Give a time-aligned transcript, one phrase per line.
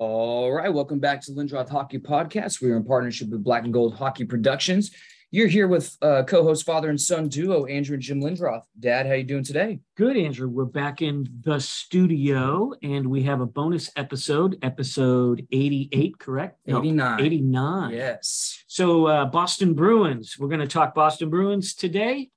[0.00, 2.62] All right, welcome back to Lindroth Hockey Podcast.
[2.62, 4.92] We are in partnership with Black and Gold Hockey Productions.
[5.32, 8.62] You're here with uh, co-host father and son duo Andrew and Jim Lindroth.
[8.78, 9.80] Dad, how you doing today?
[9.96, 10.48] Good, Andrew.
[10.48, 16.60] We're back in the studio, and we have a bonus episode, episode 88, correct?
[16.64, 17.20] No, 89.
[17.20, 17.90] 89.
[17.92, 18.62] Yes.
[18.68, 20.36] So, uh, Boston Bruins.
[20.38, 22.30] We're going to talk Boston Bruins today.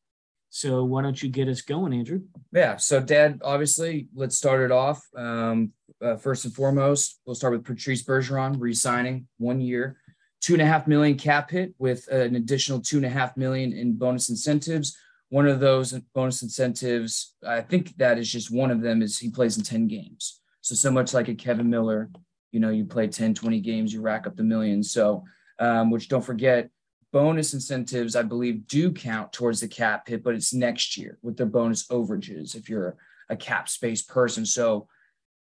[0.50, 2.22] So, why don't you get us going, Andrew?
[2.52, 2.78] Yeah.
[2.78, 5.08] So, Dad, obviously, let's start it off.
[5.16, 9.98] Um, uh, first and foremost, we'll start with Patrice Bergeron re-signing one year,
[10.42, 13.74] two and a half million cap hit with an additional two and a half million
[13.74, 14.98] in bonus incentives.
[15.30, 19.30] One of those bonus incentives, I think that is just one of them, is he
[19.30, 20.42] plays in 10 games.
[20.62, 22.10] So, so much like a Kevan Miller,
[22.52, 24.92] you know, you play 10, 20 games, you rack up the millions.
[24.92, 25.24] So,
[25.60, 26.70] um, which don't forget,
[27.14, 31.38] bonus incentives, I believe, do count towards the cap hit, but it's next year with
[31.38, 32.98] the bonus overages if you're
[33.30, 34.46] a cap space person.
[34.46, 34.88] So,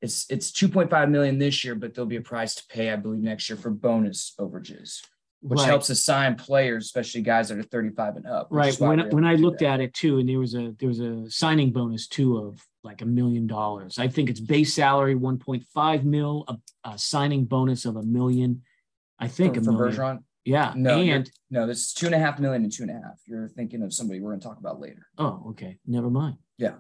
[0.01, 3.21] it's it's 2.5 million this year, but there'll be a price to pay, I believe,
[3.21, 5.01] next year for bonus overages,
[5.41, 5.67] which Right.
[5.67, 8.47] helps assign players, especially guys that are 35 and up.
[8.51, 8.79] Right.
[8.79, 9.73] When, we're when I looked that.
[9.75, 13.01] at it too, and there was a there was a signing bonus too of like
[13.01, 13.97] a million dollars.
[13.99, 16.57] I think it's base salary 1.5 mil, a,
[16.91, 18.61] a signing bonus of a million.
[19.19, 19.93] I think for, a for million.
[19.97, 20.73] Bergeron, Yeah.
[20.75, 23.19] No, and no, this is two and a half million and two and a half.
[23.25, 25.07] You're thinking of somebody we're going to talk about later.
[25.17, 25.79] oh, okay.
[25.87, 26.37] Never mind.
[26.59, 26.75] Yeah.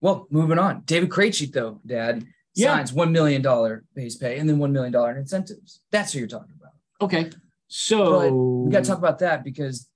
[0.00, 0.82] Well, moving on.
[0.86, 2.24] David Krejci, though, Dad
[2.58, 2.74] Yeah.
[2.74, 5.80] signs one million dollar base pay and then one million dollar in incentives.
[5.90, 6.72] That's what you're talking about.
[7.00, 7.30] Okay.
[7.68, 9.88] So We got to talk about that because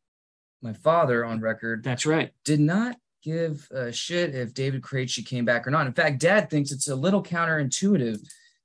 [0.62, 2.30] my father, on record, That's right.
[2.44, 5.86] did not give a shit if David Krejci came back or not.
[5.86, 8.18] In fact, Dad thinks it's a little counterintuitive.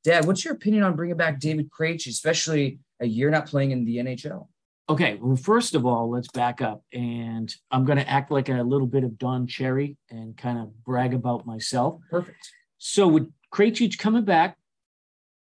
[0.03, 3.85] Dad, what's your opinion on bringing back David Krejci, especially a year not playing in
[3.85, 4.47] the NHL?
[4.89, 8.63] Okay, well, first of all, let's back up, and I'm going to act like a
[8.63, 11.99] little bit of Don Cherry and kind of brag about myself.
[12.09, 12.49] Perfect.
[12.77, 14.57] So, with Krejci coming back,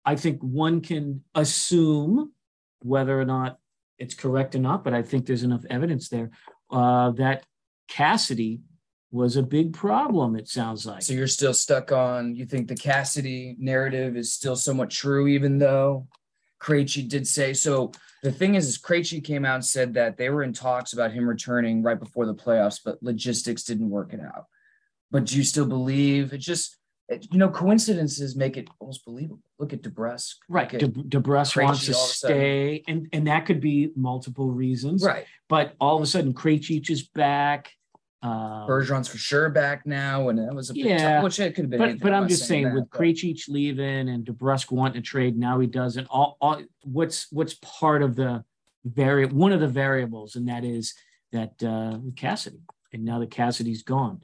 [0.05, 2.31] I think one can assume
[2.81, 3.59] whether or not
[3.97, 6.31] it's correct or not, but I think there's enough evidence there
[6.71, 7.45] uh, that
[7.87, 8.61] Cassidy
[9.11, 10.35] was a big problem.
[10.35, 11.01] It sounds like.
[11.01, 15.57] So you're still stuck on, you think the Cassidy narrative is still somewhat true, even
[15.57, 16.07] though
[16.61, 17.91] Krejci did say so.
[18.21, 21.11] The thing is, is Krejci came out and said that they were in talks about
[21.11, 24.45] him returning right before the playoffs, but logistics didn't work it out.
[25.11, 26.77] But do you still believe it just,
[27.31, 29.41] you know, coincidences make it almost believable.
[29.57, 30.35] Look at DeBrusk.
[30.47, 32.37] Right, Look at- De- DeBrusk Krejci wants to all of a sudden.
[32.37, 35.03] stay, and and that could be multiple reasons.
[35.03, 35.25] right.
[35.47, 37.71] But all of a sudden, Krejci is back.
[38.21, 41.13] Um, Bergeron's for sure back now, and that was a big Yeah.
[41.15, 41.79] tough, which it could have been.
[41.79, 45.37] but but I'm just saying, that, with but- Krejci leaving and DeBrusk wanting to trade,
[45.37, 46.05] now he doesn't.
[46.07, 48.43] All, all what's what's part of the
[48.85, 50.93] vari one of the variables, and that is
[51.31, 52.59] that uh, Cassidy,
[52.93, 54.19] and now that Cassidy's gone.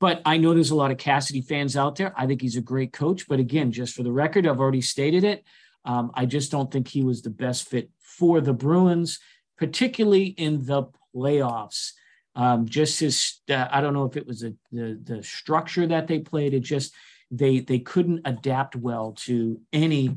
[0.00, 2.12] But I know there's a lot of Cassidy fans out there.
[2.16, 3.26] I think he's a great coach.
[3.26, 5.44] But again, just for the record, I've already stated it.
[5.84, 9.18] Um, I just don't think he was the best fit for the Bruins,
[9.56, 11.92] particularly in the playoffs.
[12.36, 16.06] Um, just his, uh, I don't know if it was a, the the structure that
[16.06, 16.54] they played.
[16.54, 16.94] It just
[17.30, 20.16] they they couldn't adapt well to any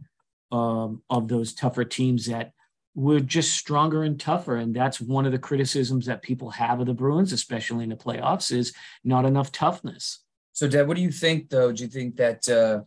[0.52, 2.54] um, of those tougher teams that
[2.94, 4.58] were just stronger and tougher.
[4.58, 7.96] And that's one of the criticisms that people have of the Bruins, especially in the
[7.96, 10.20] playoffs, is not enough toughness.
[10.54, 11.72] So, Deb, what do you think, though?
[11.72, 12.82] Do you think that uh,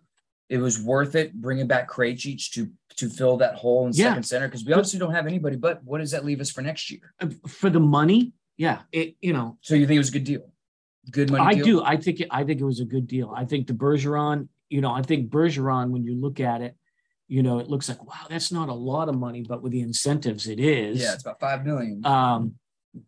[0.51, 4.11] it was worth it bringing back Krejci to to fill that hole in Yeah.
[4.11, 4.47] second center?
[4.49, 5.57] Because we obviously don't have anybody.
[5.57, 7.15] But what does that leave us for next year?
[7.21, 10.25] Uh, For the money, yeah, it you know So you think it was a good
[10.25, 10.53] deal?
[11.11, 11.45] Good money.
[11.45, 11.65] I deal?
[11.65, 11.83] do.
[11.83, 13.33] I think it, I think it was a good deal.
[13.35, 16.77] I think the Bergeron, you know, I think Bergeron, when you look at it,
[17.29, 19.81] you know, it looks like wow, that's not a lot of money, but with the
[19.81, 21.01] incentives, it is.
[21.01, 22.05] Yeah, it's about five million.
[22.05, 22.55] Um,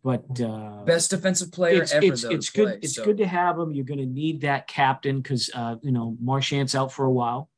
[0.03, 2.05] but uh, Best defensive player it's ever.
[2.05, 2.65] it's, it's good.
[2.67, 3.71] play, It's so- good to have him.
[3.73, 7.49] You're going to need that captain because uh, you know Marchand's out for a while,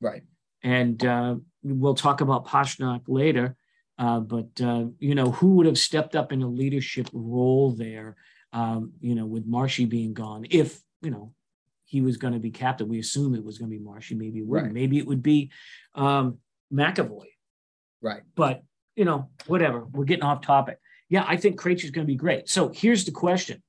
[0.00, 0.22] Right.
[0.62, 3.56] and uh, we'll talk about Pastrnak later.
[3.98, 8.16] Uh, but uh, you know who would have stepped up in a leadership role there?
[8.52, 11.34] Um, you know, with Marshy being gone, if you know
[11.90, 14.14] he was going to be captain, we assume it was going to be Marshy.
[14.14, 14.68] Maybe it wouldn't.
[14.68, 14.74] Right.
[14.74, 15.50] Maybe it would be
[15.96, 16.38] um,
[16.72, 17.26] McAvoy.
[18.00, 18.22] Right.
[18.36, 18.62] But
[18.94, 19.84] you know, whatever.
[19.86, 20.78] We're getting off topic.
[21.08, 22.48] Yeah, I think Krejci is going to be great.
[22.48, 23.60] So here's the question: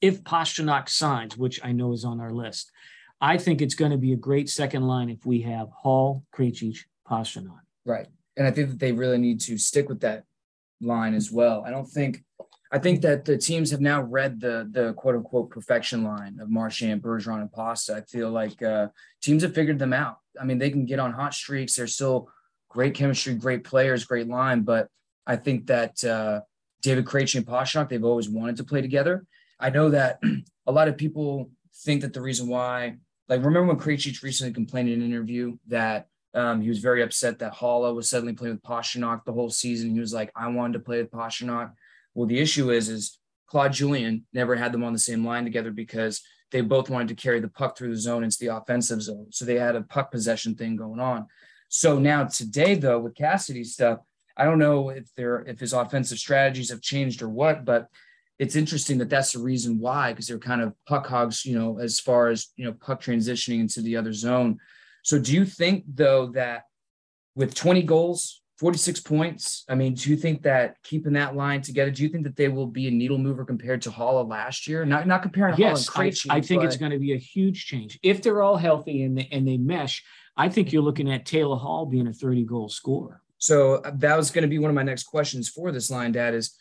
[0.00, 2.70] If Pastrnak signs, which I know is on our list,
[3.20, 6.78] I think it's going to be a great second line if we have Hall, Krejci,
[7.08, 7.58] Pastrnak.
[7.84, 8.06] Right.
[8.36, 10.24] And I think that they really need to stick with that
[10.80, 11.64] line as well.
[11.66, 12.22] I don't think
[12.74, 16.48] I think that the teams have now read the the quote unquote perfection line of
[16.48, 17.96] Marchand, Bergeron, and Pasta.
[17.96, 18.88] I feel like uh,
[19.20, 20.16] teams have figured them out.
[20.40, 21.76] I mean, they can get on hot streaks.
[21.76, 22.30] They're still
[22.70, 24.62] great chemistry, great players, great line.
[24.62, 24.88] But
[25.26, 26.40] I think that uh,
[26.80, 29.26] David Krejci and Pastrnak, they've always wanted to play together.
[29.60, 30.20] I know that
[30.66, 31.50] a lot of people
[31.84, 32.96] think that the reason why,
[33.28, 37.38] like, remember when Krejci recently complained in an interview that Um, he was very upset
[37.38, 39.92] that Haula was suddenly playing with Pastrnak the whole season.
[39.92, 41.68] He was like, I wanted to play with Pastrnak.
[42.14, 45.70] Well, the issue is, is Claude Julien never had them on the same line together
[45.70, 49.26] because they both wanted to carry the puck through the zone into the offensive zone.
[49.30, 51.26] So they had a puck possession thing going on.
[51.68, 54.00] So now today, though, with Cassidy's stuff,
[54.36, 57.88] I don't know if there if his offensive strategies have changed or what, but
[58.38, 61.78] it's interesting that that's the reason why because they're kind of puck hogs, you know,
[61.78, 64.58] as far as you know puck transitioning into the other zone.
[65.02, 66.64] So do you think though that
[67.34, 71.90] with 20 goals, 46 points, I mean, do you think that keeping that line together,
[71.90, 74.84] do you think that they will be a needle mover compared to Haula last year?
[74.84, 76.66] Not not comparing yes, I, I, think but...
[76.66, 79.56] it's going to be a huge change if they're all healthy and they, and they
[79.56, 80.04] mesh.
[80.36, 83.20] I think you're looking at Taylor Hall being a 30 goal scorer.
[83.38, 86.12] So uh, that was going to be one of my next questions for this line,
[86.12, 86.32] Dad.
[86.32, 86.56] Is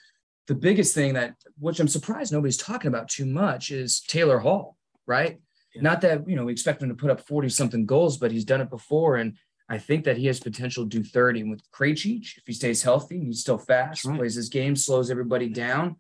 [0.48, 4.76] the biggest thing that, which I'm surprised nobody's talking about too much, is Taylor Hall,
[5.06, 5.40] right?
[5.76, 5.84] Yeah.
[5.84, 8.44] Not that you know we expect him to put up 40 something goals, but he's
[8.44, 9.38] done it before, and
[9.72, 11.42] I think that he has potential to do 30.
[11.42, 14.18] And with Krejci, if he stays healthy, he's still fast, right.
[14.18, 15.96] plays his game, slows everybody down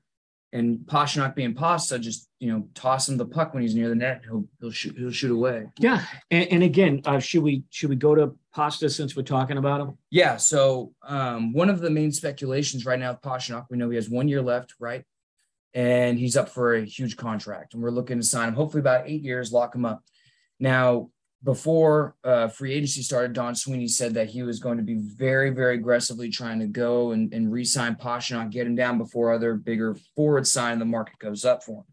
[0.54, 3.96] and Pastrnak being pasta, just you know, toss him the puck when he's near the
[3.96, 4.22] net.
[4.26, 5.68] He'll he'll shoot he'll shoot away.
[5.80, 9.58] Yeah, and, and again, uh, should we should we go to Pasta since we're talking
[9.58, 9.98] about him?
[10.10, 10.38] Yeah.
[10.38, 14.10] So um, one of the main speculations right now with Pastrnak, we know he has
[14.10, 15.06] one year left, right?
[15.74, 18.56] And he's up for a huge contract, and we're looking to sign him.
[18.56, 20.04] Hopefully, about eight years, lock him up.
[20.60, 21.10] Now,
[21.44, 25.50] before uh, free agency started, Don Sweeney said that he was going to be very,
[25.50, 29.96] very aggressively trying to go and, and re-sign Pastrnak, get him down before other bigger
[30.16, 31.86] forward sign the market goes up for him.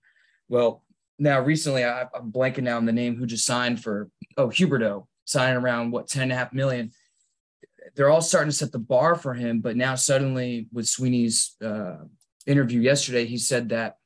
[0.48, 0.84] Well,
[1.18, 5.06] now recently I, am blanking now on the name who just signed for oh Huberdeau
[5.24, 6.90] signing around what 10 and a half million.
[7.94, 11.96] They're all starting to set the bar for him, but now suddenly with Sweeney's uh,
[12.46, 13.96] interview yesterday, he said that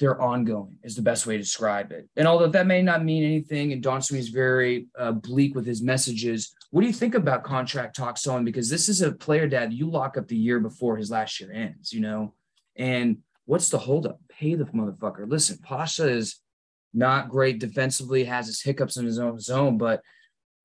[0.00, 2.08] they're ongoing is the best way to describe it.
[2.16, 5.66] And although that may not mean anything, and Don Sweeney is very uh, bleak with
[5.66, 8.44] his messages, what do you think about contract talks to him?
[8.44, 11.52] Because this is a player dad you lock up the year before his last year
[11.52, 12.34] ends, you know?
[12.76, 14.18] And what's the holdup?
[14.28, 15.28] Pay the motherfucker.
[15.28, 16.40] Listen, Pasha is
[16.92, 20.00] not great defensively, has his hiccups in his own zone, but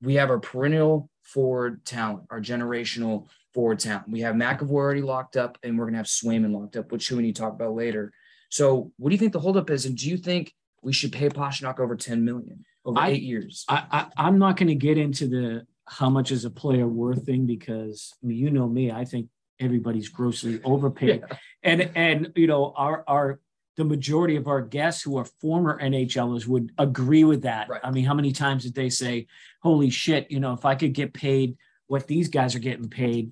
[0.02, 4.10] we have our perennial forward talent, our generational forward talent.
[4.10, 7.22] We have McAvoy already locked up, and we're gonna have Swayman locked up, which we
[7.22, 8.12] need to talk about later.
[8.50, 11.30] So, what do you think the holdup is, and do you think we should pay
[11.30, 13.66] Pastrnak over ten million over I, eight years?
[13.70, 17.26] I, I am not going to get into the how much is a player worth
[17.26, 19.28] thing because I mean, you know me, I think
[19.60, 21.38] everybody's grossly overpaid, yeah.
[21.64, 23.40] and and you know our our
[23.78, 27.70] the majority of our guests who are former NHLers would agree with that.
[27.70, 27.80] Right.
[27.82, 29.28] I mean, how many times did they say,
[29.62, 31.56] "Holy shit!" You know, if I could get paid
[31.90, 33.32] what these guys are getting paid.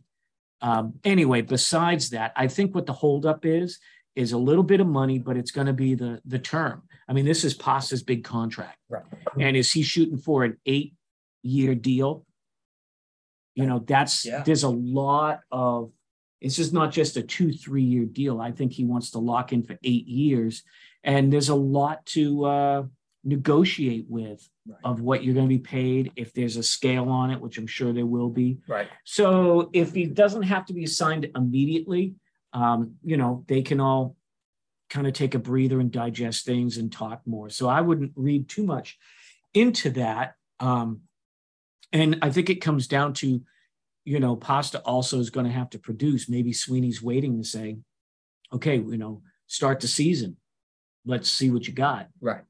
[0.62, 3.80] Um, anyway, besides that, I think what the holdup is
[4.18, 6.82] is a little bit of money, but it's going to be the the term.
[7.08, 9.04] I mean, this is Pasta's big contract, right?
[9.40, 10.96] And is he shooting for an eight
[11.44, 12.26] year deal?
[13.54, 14.44] You know, that's yeah.
[14.44, 15.92] there's a lot of.
[16.42, 18.42] It's just not just a two three year deal.
[18.42, 20.64] I think he wants to lock in for eight years,
[21.04, 22.84] and there's a lot to uh,
[23.24, 24.78] negotiate with right.
[24.84, 27.68] of what you're going to be paid if there's a scale on it, which I'm
[27.68, 28.58] sure there will be.
[28.68, 28.88] Right.
[29.04, 32.16] So if he doesn't have to be assigned immediately
[32.54, 34.16] um, you know, they can all
[34.90, 37.50] kind of take a breather and digest things and talk more.
[37.50, 38.98] So I wouldn't read too much
[39.54, 40.36] into that.
[40.60, 41.02] Um,
[41.92, 43.42] and I think it comes down to,
[44.06, 46.30] you know, Pasta also is going to have to produce.
[46.30, 47.78] Maybe Sweeney's waiting to say,
[48.54, 50.38] okay, you know, start the season.
[51.06, 52.08] Let's see what you got.
[52.22, 52.44] Right.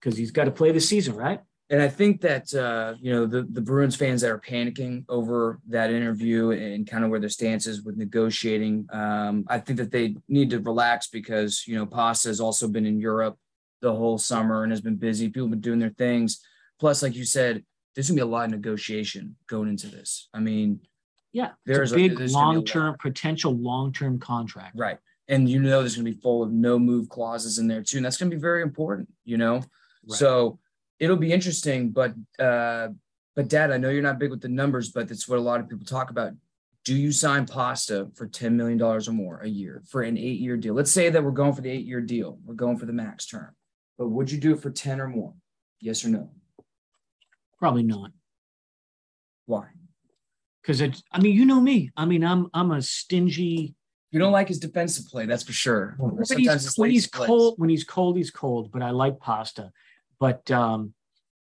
[0.00, 1.40] Because he's got to play the season, right?
[1.72, 5.58] And I think that uh, you know the the Bruins fans that are panicking over
[5.68, 9.90] that interview and kind of where their stance is with negotiating, um, I think that
[9.90, 13.38] they need to relax because you know Pasta has also been in Europe
[13.80, 15.28] the whole summer and has been busy.
[15.28, 16.42] People have been doing their things.
[16.78, 17.64] Plus, like you said,
[17.94, 20.28] there's gonna be a lot of negotiation going into this.
[20.34, 20.78] I mean,
[21.32, 24.98] yeah, there's a big long term potential long term contract, right?
[25.26, 28.04] And you know there's gonna be full of no move clauses in there too, and
[28.04, 29.08] that's gonna be very important.
[29.24, 30.18] You know, right.
[30.18, 30.58] so
[31.02, 31.90] it'll be interesting.
[31.90, 32.88] But uh,
[33.34, 35.60] but Dad, I know you're not big with the numbers, but that's what a lot
[35.60, 36.32] of people talk about.
[36.84, 40.56] Do you sign Pasta for ten million dollars or more a year for an eight-year
[40.56, 40.74] deal?
[40.74, 42.38] Let's say that we're going for the eight-year deal.
[42.44, 43.50] We're going for the max term.
[43.98, 45.34] But would you do it for ten or more?
[45.80, 46.30] Yes or no?
[47.58, 48.10] Probably not.
[49.46, 49.66] Why?
[50.62, 51.02] Because it's.
[51.12, 51.90] I mean, you know me.
[51.96, 53.74] I mean, I'm I'm a stingy.
[54.12, 55.96] You don't like his defensive play, that's for sure.
[55.98, 58.70] When he's, when he's cold, when he's cold, he's cold.
[58.70, 59.72] But I like Pasta.
[60.22, 60.94] But um,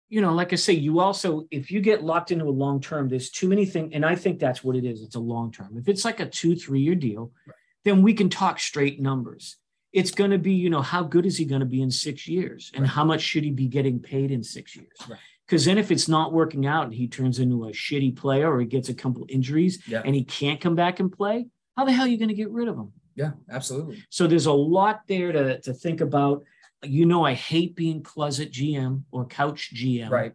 [0.08, 3.08] you know, like I say, you also if you get locked into a long term,
[3.08, 5.02] there's too many things, and I think that's what it is.
[5.02, 5.76] It's a long term.
[5.76, 7.56] If it's like a two, three year deal, right.
[7.85, 9.56] then we can talk straight numbers.
[9.92, 12.28] It's going to be, you know, how good is he going to be in six
[12.28, 12.88] years, and right.
[12.88, 14.97] how much should he be getting paid in six years?
[15.44, 18.61] Because then if it's not working out and he turns into a shitty player or
[18.61, 20.02] he gets a couple injuries Yeah.
[20.04, 22.50] and he can't come back and play, how the hell are you going to get
[22.50, 22.92] rid of him?
[23.16, 24.04] Yeah, absolutely.
[24.08, 26.44] So there's a lot there to, to think about.
[26.85, 30.11] You know, I hate being closet GM or couch GM.
[30.11, 30.32] Right.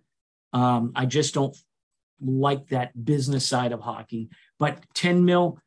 [0.51, 1.55] Um, I just don't
[2.21, 4.29] like that business side of hockey.
[4.59, 5.59] But 10 mil,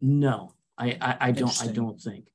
[0.00, 2.26] no, I I, I don't I don't think.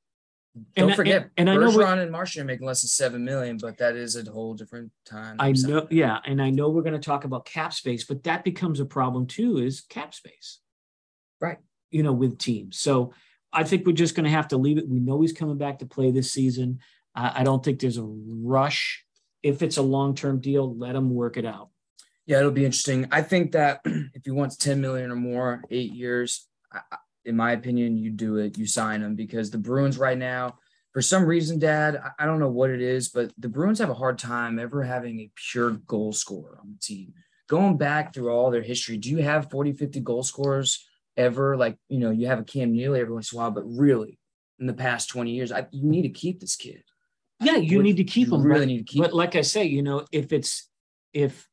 [0.54, 2.88] Don't And I- forget, and- and I know Bergeron and Marchand are making less than
[2.88, 5.36] seven million, but that is a whole different time.
[5.38, 8.44] I know, yeah, and I know we're going to talk about cap space, but that
[8.44, 9.58] becomes a problem too.
[9.58, 10.58] Is cap space,
[11.40, 11.58] Right.
[11.90, 12.78] You know, with teams.
[12.78, 13.14] So
[13.52, 14.88] I think we're just going to have to leave it.
[14.88, 16.80] We know he's coming back to play this season.
[17.14, 19.04] I, don't think there's a rush.
[19.42, 21.70] If it's a long term deal, let him work it out.
[22.26, 23.08] Yeah, it'll be interesting.
[23.10, 26.46] I think that if he wants 10 million or more, eight years,
[27.24, 30.58] in my opinion, you do it, you sign him because the Bruins right now,
[30.92, 33.90] for some reason, Dad, I, I don't know what it is, but the Bruins have
[33.90, 37.12] a hard time ever having a pure goal scorer on the team.
[37.48, 40.86] Going back through all their history, do you have 40, 50 goal scorers
[41.16, 41.56] ever?
[41.56, 44.18] Like, you know, you have a Cam Neely every once in a while, but really,
[44.60, 46.82] in the past 20 years, I, you need to keep this kid.
[47.40, 48.42] Yeah, you need to keep them.
[48.42, 50.68] really but- need to keep But like I say, you know, if it's
[51.12, 51.48] if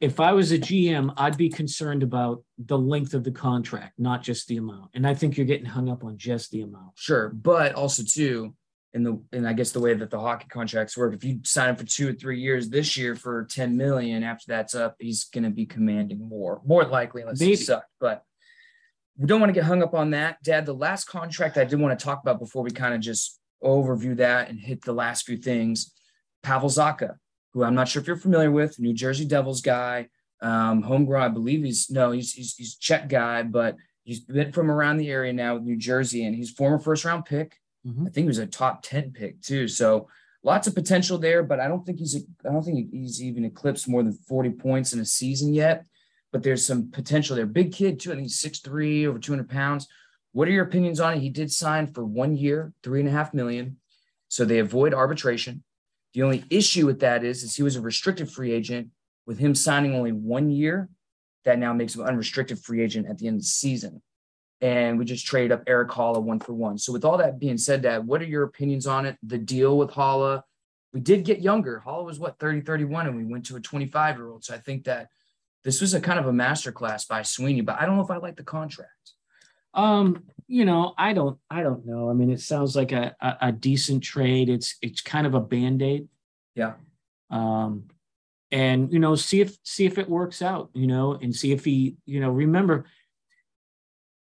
[0.00, 4.22] if I was a GM, I'd be concerned about the length of the contract, not
[4.22, 4.90] just the amount.
[4.92, 6.92] And I think you're getting hung up on just the amount.
[6.96, 8.54] Sure, but also too,
[8.92, 11.70] in the and I guess the way that the hockey contracts work, if you sign
[11.70, 15.24] him for two or three years this year for 10 million, after that's up, he's
[15.24, 17.56] gonna be commanding more, more likely unless he Maybe.
[17.56, 17.84] suck.
[17.98, 18.22] But
[19.16, 20.42] we don't want to get hung up on that.
[20.42, 23.40] Dad, the last contract I did want to talk about before we kind of just
[23.62, 25.92] overview that and hit the last few things.
[26.42, 27.16] Pavel Zacha,
[27.52, 30.08] who I'm not sure if you're familiar with, New Jersey Devils guy,
[30.42, 34.70] um, homegrown, I believe he's no, he's he's he's Czech guy, but he's been from
[34.70, 37.56] around the area now with New Jersey, and he's former first round pick.
[37.86, 38.02] Mhm.
[38.02, 39.66] I think he was a top 10 pick too.
[39.68, 40.08] So
[40.42, 43.88] lots of potential there, but I don't think he's I don't think he's even eclipsed
[43.88, 45.86] more than 40 points in a season yet.
[46.32, 47.46] But there's some potential there.
[47.46, 48.10] Big kid too.
[48.10, 49.88] I think he's 6'3, over 200 pounds.
[50.36, 51.20] What are your opinions on it?
[51.20, 53.78] He did sign for one year, three and a half million.
[54.28, 55.64] So they avoid arbitration.
[56.12, 58.90] The only issue with that is, is he was a restricted free agent.
[59.26, 60.90] With him signing only one year,
[61.46, 64.02] that now makes him an unrestricted free agent at the end of the season.
[64.60, 66.76] And we just traded up Erik Haula one for one.
[66.76, 69.16] So with all that being said, Dad, what are your opinions on it?
[69.22, 70.42] The deal with Haula.
[70.92, 71.82] We did get younger.
[71.86, 74.44] Haula was what 30, 31, and we went to a 25 year old.
[74.44, 75.08] So I think that
[75.64, 78.18] this was a kind of a masterclass by Sweeney, but I don't know if I
[78.18, 79.15] like the contract.
[79.76, 82.10] Um, you know, I don't, I don't know.
[82.10, 84.48] I mean, it sounds like a, a, a decent trade.
[84.48, 86.08] It's, it's kind of a band-aid.
[86.54, 86.74] Yeah.
[87.30, 87.84] Um,
[88.50, 91.64] and you know, see if, see if it works out, you know, and see if
[91.64, 92.86] he, you know, remember,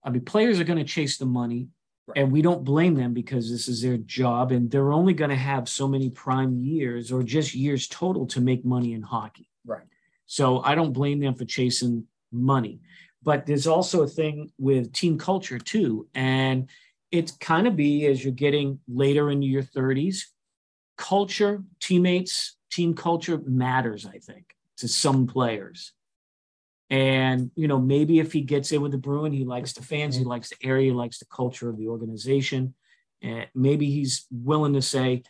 [0.04, 1.68] I mean, players are going to chase the money
[2.08, 2.22] Right.
[2.22, 5.36] and we don't blame them because this is their job and they're only going to
[5.36, 9.50] have so many prime years or just years total to make money in hockey.
[9.66, 9.84] Right.
[10.24, 12.80] So I don't blame them for chasing money.
[13.22, 16.08] But there's also a thing with team culture too.
[16.14, 16.68] And
[17.10, 20.24] it's kind of be as you're getting later into your 30s,
[20.96, 25.92] culture, teammates, team culture matters, I think, to some players.
[26.90, 30.16] And, you know, maybe if he gets in with the Bruin, he likes the fans,
[30.16, 32.74] he likes the area, he likes the culture of the organization.
[33.20, 35.22] And maybe he's willing to say,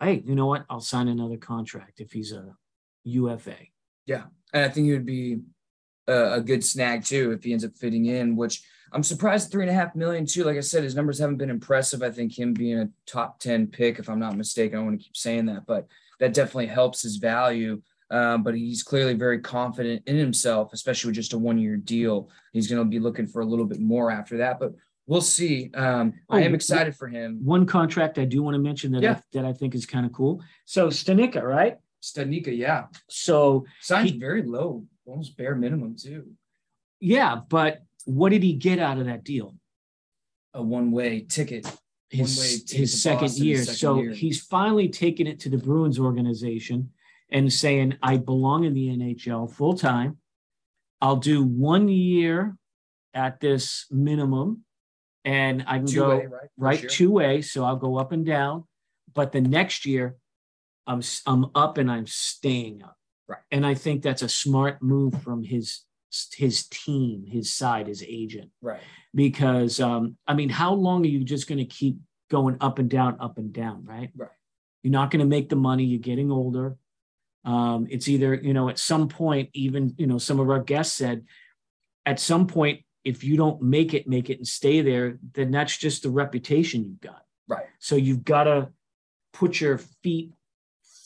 [0.00, 0.64] hey, you know what?
[0.68, 2.54] I'll sign another contract if he's a
[3.04, 3.56] UFA.
[4.06, 4.24] Yeah.
[4.52, 5.38] And I think he would be
[6.08, 8.62] a, a good snag too if he ends up fitting in, which
[8.92, 10.44] I'm surprised three and a half million too.
[10.44, 12.02] Like I said, his numbers haven't been impressive.
[12.02, 15.04] I think him being a top 10 pick, if I'm not mistaken, I want to
[15.04, 15.86] keep saying that, but
[16.20, 17.82] that definitely helps his value.
[18.10, 22.30] Um, but he's clearly very confident in himself, especially with just a one year deal.
[22.54, 24.72] He's going to be looking for a little bit more after that, but
[25.06, 25.70] we'll see.
[25.74, 27.40] Um, I Oh, am excited for him.
[27.44, 29.12] One contract I do want to mention that, Yeah.
[29.18, 30.42] I, that I think is kind of cool.
[30.64, 31.76] So Studnicka, right?
[32.02, 36.26] Studnicka, yeah, So signed He- very low, almost bare minimum too.
[37.00, 39.54] yeah, but what did he get out of that deal?
[40.54, 41.66] A one way ticket.
[42.10, 43.58] his, One-way ticket his second year.
[43.58, 44.12] second so year.
[44.12, 46.90] he's finally taken it to the Bruins organization
[47.30, 50.18] and saying, I belong in the NHL full time.
[51.00, 52.56] I'll do one year
[53.14, 54.64] at this minimum
[55.24, 56.48] and I can Two go way, right?
[56.56, 56.88] Right year.
[56.88, 57.42] two way.
[57.42, 58.64] So I'll go up and down.
[59.14, 60.16] But the next year,
[60.86, 62.97] I'm I'm up and I'm staying up.
[63.28, 63.40] Right.
[63.50, 65.84] And I think that's a smart move from his
[66.34, 68.80] his team, his side, his agent Right.
[69.14, 71.98] because um, I mean, how long are you just going to keep
[72.30, 74.10] going up and down, up and down, right?
[74.16, 74.30] Right.
[74.82, 75.84] You're not going to make the money.
[75.84, 76.76] You're getting older.
[77.44, 80.96] Um, it's either you know at some point, even you know some of our guests
[80.96, 81.24] said,
[82.06, 85.76] at some point, if you don't make it, make it and stay there, then that's
[85.76, 87.22] just the reputation you've got.
[87.46, 87.66] Right.
[87.78, 88.68] So you've got to
[89.32, 90.32] put your feet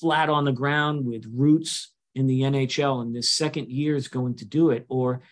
[0.01, 4.37] flat on the ground with roots in the NHL and this second year is going
[4.37, 5.23] to do it, or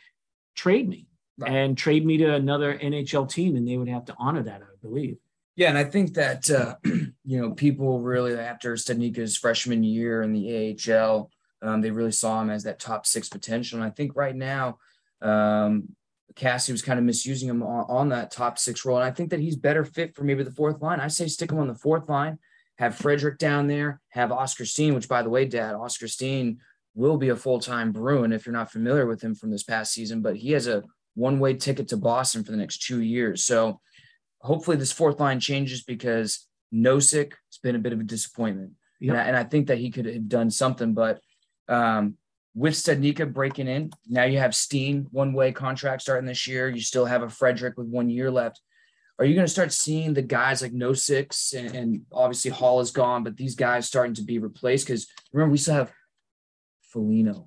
[0.55, 1.07] trade me
[1.39, 1.53] right.
[1.53, 4.77] and trade me to another NHL team, and they would have to honor that, I
[4.83, 5.17] believe.
[5.57, 10.33] Yeah, and I think that uh, you know people really after Studnicka's freshman year in
[10.33, 11.31] the AHL,
[11.63, 13.79] um, they really saw him as that top six potential.
[13.79, 14.79] And I think right now,
[15.21, 15.91] um,
[16.35, 18.97] Cassie was kind of misusing him on, on, that top six role.
[18.97, 21.01] And I think that he's better fit for maybe the fourth line.
[21.01, 22.39] I say stick him on the fourth line,
[22.79, 26.61] have Frederic down there, have Oskar Steen, which by the way, Dad, Oskar Steen
[26.95, 30.23] will be a full-time Bruin if you're not familiar with him from this past season,
[30.23, 30.83] but he has a
[31.15, 33.45] one-way ticket to Boston for the next two years.
[33.45, 33.81] So
[34.41, 38.73] hopefully this fourth line changes because Nosek has been a bit of a disappointment.
[39.01, 39.11] Yep.
[39.11, 41.21] And, I, and, I, think that he could have done something, but
[41.69, 42.17] um,
[42.55, 46.69] with Studnicka breaking in, now you have Steen one-way contract starting this year.
[46.69, 48.61] You still have a Frederic with one year left.
[49.19, 52.91] Are you going to start seeing the guys like Nosek and, and obviously Hall is
[52.91, 54.87] gone, but these guys starting to be replaced?
[54.87, 55.93] Because remember, we still have
[56.93, 57.47] Foligno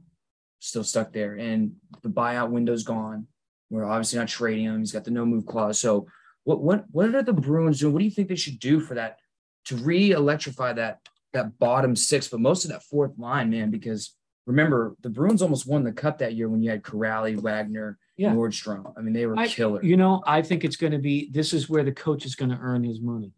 [0.60, 3.28] still stuck there, and the buyout window's gone.
[3.70, 4.80] We're obviously not trading him.
[4.80, 5.80] He's got the no move clause.
[5.80, 6.08] So,
[6.44, 7.94] what what what are the Bruins doing?
[7.94, 9.18] What do you think they should do for that
[9.66, 11.00] to re-electrify that
[11.34, 13.72] that bottom six, but most of that fourth line, man?
[13.72, 17.98] Because remember, the Bruins almost won the cup that year when you had Kuraly, Wagner,
[18.18, 18.32] yeah.
[18.32, 18.94] Nordstrom.
[18.98, 19.84] I mean, they were I, killer.
[19.84, 21.30] You know, I think it's going to be.
[21.32, 23.32] This is where the coach is going to earn his money.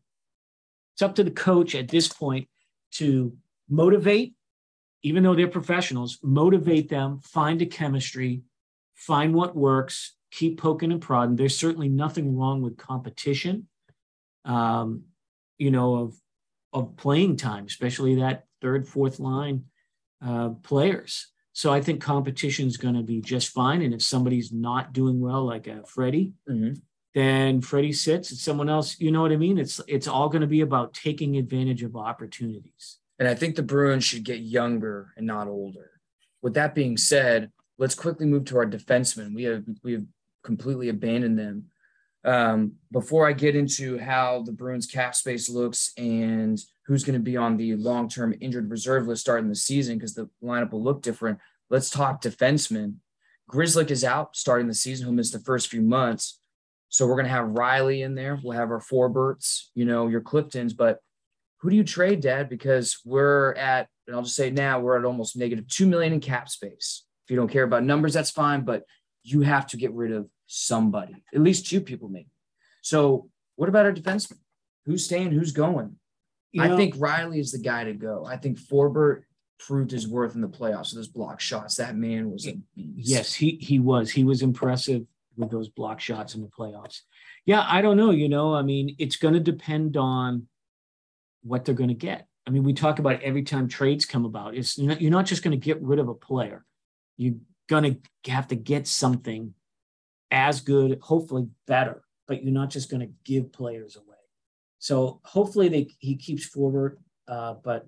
[0.93, 2.47] It's up to the coach at this point
[2.93, 3.35] to
[3.69, 4.33] motivate
[5.05, 8.41] even though they're professionals, motivate them, find a chemistry,
[8.95, 11.35] find what works, keep poking and prodding.
[11.35, 13.67] There's certainly nothing wrong with competition,
[14.45, 15.03] um,
[15.59, 16.15] you know, of
[16.73, 19.65] of playing time, especially that third, fourth line
[20.25, 21.27] uh, players.
[21.53, 23.83] So I think competition is going to be just fine.
[23.83, 26.73] And if somebody's not doing well, like a Freddie, mm-hmm.
[27.13, 28.31] then Freddie sits.
[28.31, 28.99] It's someone else.
[28.99, 29.59] You know what I mean?
[29.59, 32.97] It's it's all going to be about taking advantage of opportunities.
[33.19, 35.91] And I think the Bruins should get younger and not older.
[36.41, 39.33] With that being said, let's quickly move to our defensemen.
[39.33, 40.05] We have we have
[40.43, 41.65] completely abandoned them.
[42.23, 47.23] Um, before I get into how the Bruins cap space looks and who's going to
[47.23, 51.01] be on the long-term injured reserve list starting the season, because the lineup will look
[51.01, 51.39] different.
[51.69, 52.95] Let's talk defensemen.
[53.51, 55.05] Grzelcyk is out starting the season.
[55.05, 56.39] He'll miss the first few months.
[56.89, 58.39] So we're going to have Reilly in there.
[58.43, 60.99] We'll have our Forborts, you know, your Cliftons, but
[61.65, 62.47] who do you trade, Dad?
[62.47, 66.19] Because we're at, and I'll just say now, we're at almost negative two million in
[66.19, 67.03] cap space.
[67.25, 68.83] If you don't care about numbers, that's fine, but
[69.23, 72.29] you have to get rid of somebody, at least two people, maybe.
[72.83, 74.37] So, what about our defenseman?
[74.85, 75.31] Who's staying?
[75.31, 75.95] Who's going?
[76.51, 78.27] You I think Reilly is the guy to go.
[78.27, 79.23] I think Forbort
[79.57, 81.77] proved his worth in the playoffs with those block shots.
[81.77, 83.09] That man was a beast.
[83.09, 84.11] Yes, he he was.
[84.11, 85.01] He was impressive
[85.35, 86.99] with those block shots in the playoffs.
[87.47, 88.11] Yeah, I don't know.
[88.11, 90.47] You know, I mean, it's going to depend on
[91.45, 92.27] what they're going to get.
[92.47, 94.55] I mean, we talk about every time trades come about.
[94.55, 96.65] It's you're not, you're not just going to get rid of a player.
[97.17, 97.35] You're
[97.69, 99.53] going to have to get something
[100.31, 104.05] as good, hopefully better, but you're not just going to give players away.
[104.79, 106.99] So hopefully they he keeps forward.
[107.27, 107.87] Uh, but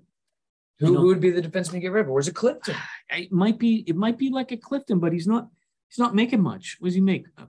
[0.80, 2.10] who, know, who would be the defenseman to get rid of?
[2.10, 2.74] Or is it Clifton?
[3.10, 3.84] It might be.
[3.86, 5.48] It might be like a Clifton, but he's not.
[5.88, 6.76] He's not making much.
[6.78, 7.24] What does he make?
[7.38, 7.46] Uh,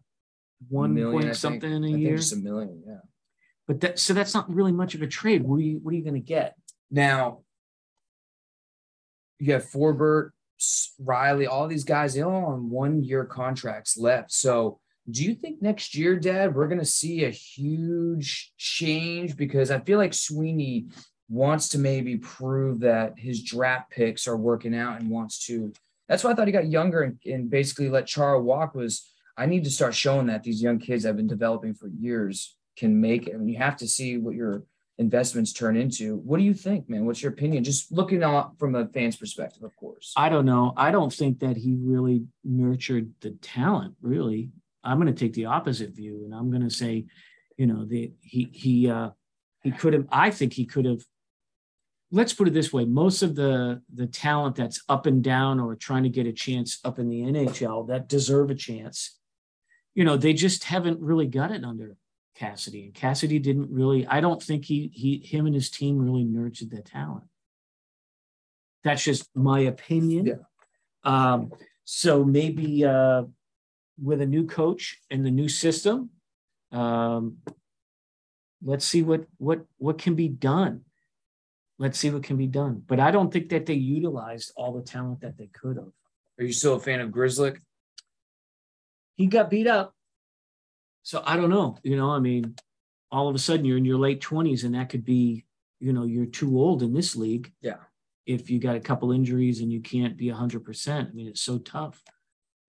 [0.69, 2.15] one million, point something in a I year.
[2.15, 2.81] just a million.
[2.87, 2.99] Yeah.
[3.69, 5.43] But that, so that's not really much of a trade.
[5.43, 6.55] What are you, what are you going to get?
[6.89, 7.41] Now,
[9.37, 10.31] you have Forbort,
[10.97, 14.31] Reilly, all these guys, they all on one year contracts left.
[14.31, 14.79] So,
[15.11, 19.37] do you think next year, Dad, we're going to see a huge change?
[19.37, 20.87] Because I feel like Sweeney
[21.29, 25.71] wants to maybe prove that his draft picks are working out and wants to.
[26.07, 28.73] That's why I thought he got younger and, and basically let Chara walk.
[28.73, 32.55] Was I need to start showing that these young kids I've been developing for years
[32.77, 33.29] can make.
[33.29, 34.63] I you have to see what your
[34.99, 36.17] investments turn into.
[36.17, 37.05] What do you think, man?
[37.05, 37.63] What's your opinion?
[37.63, 40.13] Just looking out from a fan's perspective, of course.
[40.15, 40.73] I don't know.
[40.75, 43.95] I don't think that he really nurtured the talent.
[44.01, 44.51] Really,
[44.83, 47.05] I'm going to take the opposite view, and I'm going to say,
[47.57, 49.11] you know, the he he uh,
[49.63, 50.05] he could have.
[50.11, 51.01] I think he could have.
[52.11, 55.75] Let's put it this way: most of the the talent that's up and down or
[55.75, 59.17] trying to get a chance up in the NHL that deserve a chance,
[59.95, 61.95] you know, they just haven't really got it under
[62.39, 62.85] Cassidy.
[62.85, 66.71] And Cassidy didn't really, I don't think he he him and his team really nurtured
[66.71, 67.25] the talent.
[68.83, 70.25] That's just my opinion.
[70.25, 70.35] Yeah.
[71.03, 71.51] Um,
[71.83, 73.23] so maybe uh,
[74.01, 76.11] with a new coach and the new system,
[76.71, 77.37] um,
[78.63, 80.81] let's see what what what can be done.
[81.77, 82.83] Let's see what can be done.
[82.87, 85.91] But I don't think that they utilized all the talent that they could have.
[86.39, 87.57] Are you still a fan of Grzelcyk?
[89.15, 89.93] He got beat up.
[91.09, 91.75] So I don't know.
[91.81, 92.53] You know, I mean,
[93.11, 95.43] all of a sudden you're in your late 20s and that could be,
[95.79, 97.51] you know, you're too old in this league.
[97.61, 97.77] Yeah.
[98.27, 101.09] if you got a couple injuries and you can't be 100%.
[101.09, 102.03] I mean, it's so tough.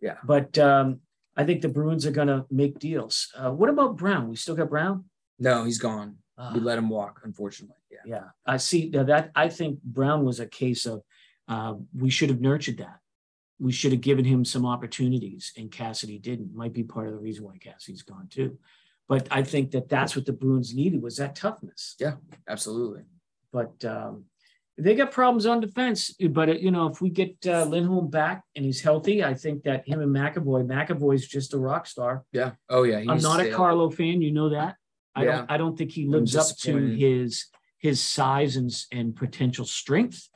[0.01, 0.17] Yeah.
[0.25, 1.01] But um,
[1.37, 3.31] I think the Bruins are going to make deals.
[3.37, 4.31] Uh, what about Brown?
[4.31, 5.05] We still got Brown?
[5.39, 6.17] No, he's gone.
[6.39, 7.77] Uh, we let him walk, unfortunately.
[7.91, 7.99] Yeah.
[8.07, 8.25] yeah.
[8.47, 9.33] I see that.
[9.35, 11.03] I think Brown was a case of
[11.47, 13.01] uh, we should have nurtured that.
[13.61, 16.55] We should have given him some opportunities, and Cassidy didn't.
[16.55, 18.59] Might be part of the reason why Cassidy's gone too.
[19.09, 21.97] But I think that that's what the Bruins needed was that toughness.
[21.99, 22.15] Yeah,
[22.49, 23.03] absolutely.
[23.53, 24.25] But um,
[24.79, 26.15] they got problems on defense.
[26.31, 29.65] But uh, you know, if we get uh, Lindholm back and he's healthy, I think
[29.65, 32.25] that him and McAvoy, McAvoy's just a rock star.
[32.33, 32.53] Yeah.
[32.69, 32.99] Oh yeah.
[32.99, 33.51] I'm not a.
[33.51, 34.23] Carlo fan.
[34.23, 34.77] You know that.
[35.15, 35.37] I Yeah.
[35.39, 35.51] don't.
[35.51, 37.47] I don't think he lives up to his
[37.79, 40.29] his size and and potential strength.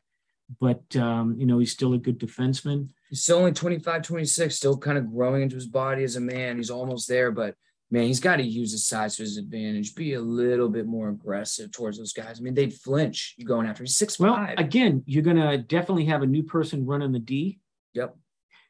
[0.61, 2.89] But um, you know, he's still a good defenseman.
[3.15, 6.57] He's still only 25, 26, still kind of growing into his body as a man.
[6.57, 7.55] He's almost there, but
[7.89, 9.95] man, he's got to use his size to his advantage.
[9.95, 12.41] Be a little bit more aggressive towards those guys.
[12.41, 13.37] I mean, they'd flinch.
[13.39, 13.85] You going after.
[13.85, 14.59] He's six Well, five.
[14.59, 17.61] again, you're gonna definitely have a new person running the D.
[17.93, 18.17] Yep.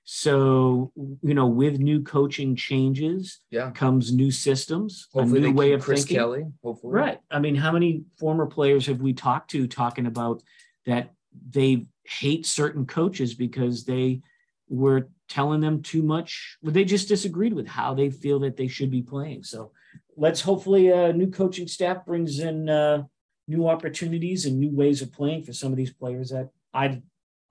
[0.05, 3.71] So you know, with new coaching changes Yeah.
[3.71, 6.19] comes new systems, Hopefully a new way of Chris thinking.
[6.19, 6.45] Kelly.
[6.63, 6.93] Hopefully.
[6.93, 7.19] Right.
[7.31, 10.43] I mean, how many former players have we talked to talking about
[10.85, 11.15] that
[11.49, 14.21] they hate certain coaches because they
[14.69, 16.59] were telling them too much?
[16.63, 19.45] They just disagreed with how they feel that they should be playing.
[19.45, 19.73] So
[20.17, 23.05] let's hopefully a new coaching staff brings in uh,
[23.49, 27.03] new opportunities and new ways of playing for some of these players that I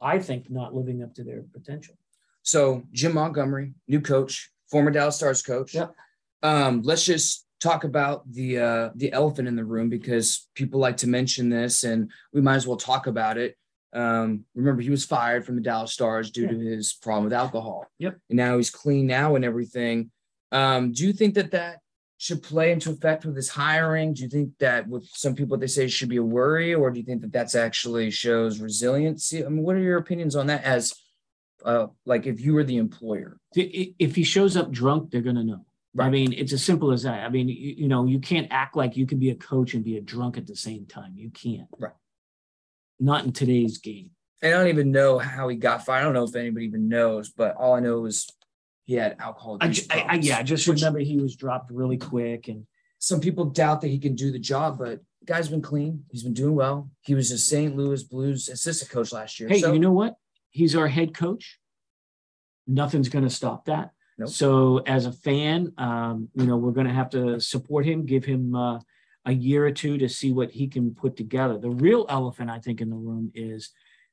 [0.01, 1.95] I think not living up to their potential.
[2.41, 5.73] So Jim Montgomery, new coach, former Dallas Stars coach.
[5.73, 5.95] Yep.
[6.41, 10.97] Um, let's just talk about the uh, the elephant in the room because people like
[10.97, 13.55] to mention this, and we might as well talk about it.
[13.93, 17.85] Um, remember, he was fired from the Dallas Stars due to his problem with alcohol.
[17.99, 18.17] Yep.
[18.29, 20.11] And now he's clean now and everything.
[20.51, 21.79] Um, do you think that that
[22.17, 24.13] should play into effect with his hiring?
[24.13, 26.99] Do you think that with some people they say should be a worry, or do
[26.99, 29.45] you think that that's actually shows resiliency?
[29.45, 30.63] I mean, what are your opinions on that?
[30.63, 30.93] As
[31.65, 35.43] uh, like if you were the employer, If he shows up drunk, they're going to
[35.43, 35.65] know.
[35.99, 37.23] I mean, it's as simple as that.
[37.23, 39.83] I mean, you, you know, you can't act like you can be a coach and
[39.83, 41.13] be a drunk at the same time.
[41.15, 41.67] You can't.
[41.77, 41.93] Right.
[42.99, 44.11] Not in today's game.
[44.41, 46.01] and I don't even know how he got fired.
[46.01, 48.29] I don't know if anybody even knows, but all I know is
[48.85, 49.57] he had alcohol.
[49.61, 52.65] I, I, I yeah, I just which remember he was dropped really quick, and
[52.99, 56.03] some people doubt that he can do the job, but the guy's been clean.
[56.09, 56.89] He's been doing well.
[57.01, 57.75] He was a St.
[57.75, 59.49] Louis Blues assistant coach last year.
[59.49, 60.15] hey, so you know what?
[60.51, 61.59] He's our head coach.
[62.67, 63.91] Nothing's going to stop that.
[64.17, 64.29] Nope.
[64.29, 68.23] So, as a fan, um, you know, we're going to have to support him, give
[68.23, 68.79] him uh,
[69.25, 71.57] a year or two to see what he can put together.
[71.57, 73.71] The real elephant, I think, in the room is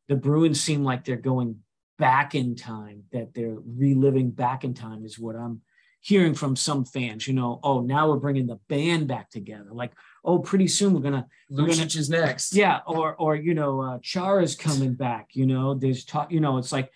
[0.09, 1.61] the Bruins seem like they're going
[1.99, 5.61] back in time, that they're reliving back in time, is what I'm
[6.01, 7.27] hearing from some fans.
[7.27, 9.69] You know, oh, now we're bringing the band back together.
[9.73, 9.93] Like,
[10.25, 12.55] oh, pretty soon we're going to Lucic is next.
[12.55, 15.31] yeah, or or you know, uh, Char is coming back.
[15.33, 16.33] You know, there's talk.
[16.33, 16.91] You know, it's like,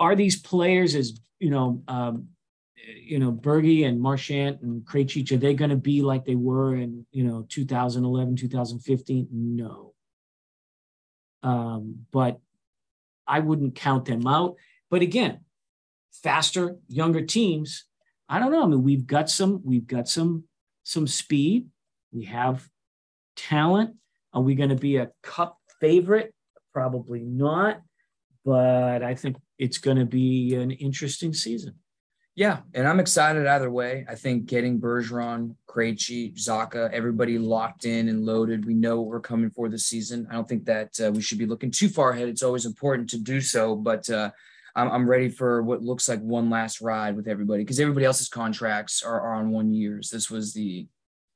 [0.00, 2.28] are these players as you know, um,
[3.04, 6.74] you know, Bergie and Marchand and Krejci, are they going to be like they were
[6.74, 9.28] in you know 2011, 2015?
[9.30, 9.94] No.
[11.42, 12.40] Um, but
[13.26, 14.56] I wouldn't count them out.
[14.90, 15.40] But again,
[16.12, 17.84] faster, younger teams.
[18.28, 18.62] I don't know.
[18.62, 20.44] I mean, we've got some, we've got some,
[20.84, 21.66] some speed.
[22.12, 22.68] We have
[23.36, 23.96] talent.
[24.32, 26.34] Are we going to be a cup favorite?
[26.72, 27.80] Probably not.
[28.44, 31.74] But I think it's going to be an interesting season.
[32.34, 34.06] Yeah, and I'm excited either way.
[34.08, 38.64] I think getting Bergeron, Krejci, Zacha, everybody locked in and loaded.
[38.64, 40.26] We know what we're coming for this season.
[40.30, 42.28] I don't think that uh, we should be looking too far ahead.
[42.28, 44.30] It's always important to do so, but uh,
[44.74, 48.30] I'm, I'm ready for what looks like one last ride with everybody because everybody else's
[48.30, 50.08] contracts are, are on one years.
[50.08, 50.86] This was the,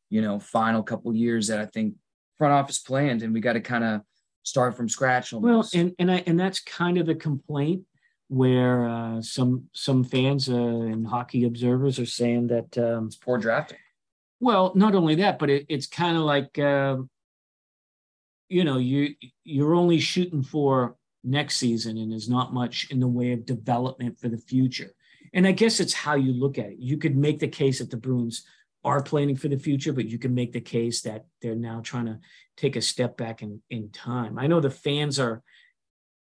[0.09, 1.95] you know, final couple years that I think
[2.39, 4.01] front office planned, and we got to kind of
[4.45, 5.33] start from scratch.
[5.33, 7.83] Well, and and I and that's kind of the complaint
[8.29, 13.39] where uh, some some fans uh, and hockey observers are saying that um, it's poor
[13.39, 13.79] drafting.
[14.41, 17.09] Well, not only that, but it, it's kind of like um,
[18.49, 23.09] you know you you're only shooting for next season, and there's not much in the
[23.09, 24.93] way of development for the future.
[25.33, 26.79] And I guess it's how you look at it.
[26.79, 28.45] You could make the case that the Bruins
[28.85, 32.07] are planning for the future, but you can make the case that they're now trying
[32.07, 32.21] to
[32.57, 34.39] take a step back in in time.
[34.39, 35.43] I know the fans are,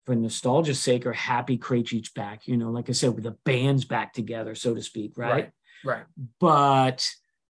[0.04, 2.46] for nostalgia's sake, are happy Krejci's back.
[2.46, 5.50] You know, like I said, with the bands back together, so to speak, right?
[5.84, 6.04] Right.
[6.40, 7.06] but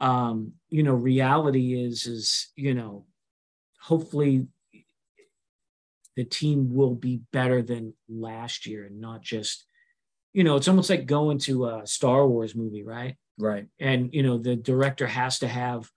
[0.01, 3.05] um you know reality is is you know
[3.81, 4.45] hopefully
[6.15, 9.65] the team will be better than last year and not just
[10.33, 13.67] you know it's almost like going to a star wars movie right Right.
[13.79, 15.89] and you know the director has to have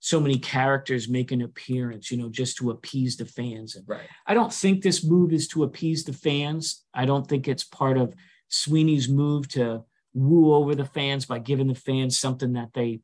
[0.00, 3.76] so many characters make an appearance, you know, just to appease the fans.
[3.76, 4.08] And Right.
[4.26, 6.84] I don't think this move is to appease the fans.
[6.94, 8.14] I don't think it's part of
[8.48, 9.84] Sweeney's move to
[10.14, 13.00] woo over the fans by giving the fans something that they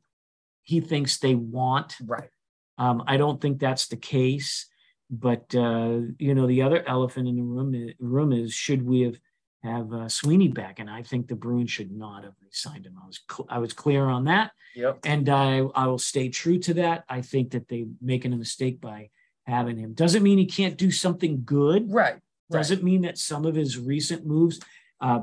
[0.63, 1.95] he thinks they want.
[2.03, 2.29] Right.
[2.77, 4.67] Um, I don't think that's the case.
[5.09, 9.01] But uh, you know, the other elephant in the room is, room is should we
[9.01, 9.17] have
[9.63, 10.79] have uh, Sweeney back?
[10.79, 12.95] And I think the Bruins should not have signed him.
[13.01, 14.99] I was cl- I was clear on that, Yep.
[15.05, 17.03] and I I will stay true to that.
[17.09, 19.09] I think that they making a mistake by
[19.45, 19.93] having him.
[19.93, 21.91] Doesn't mean he can't do something good.
[21.91, 22.13] Right.
[22.49, 22.59] Right.
[22.59, 24.59] Doesn't mean that some of his recent moves
[25.01, 25.21] uh,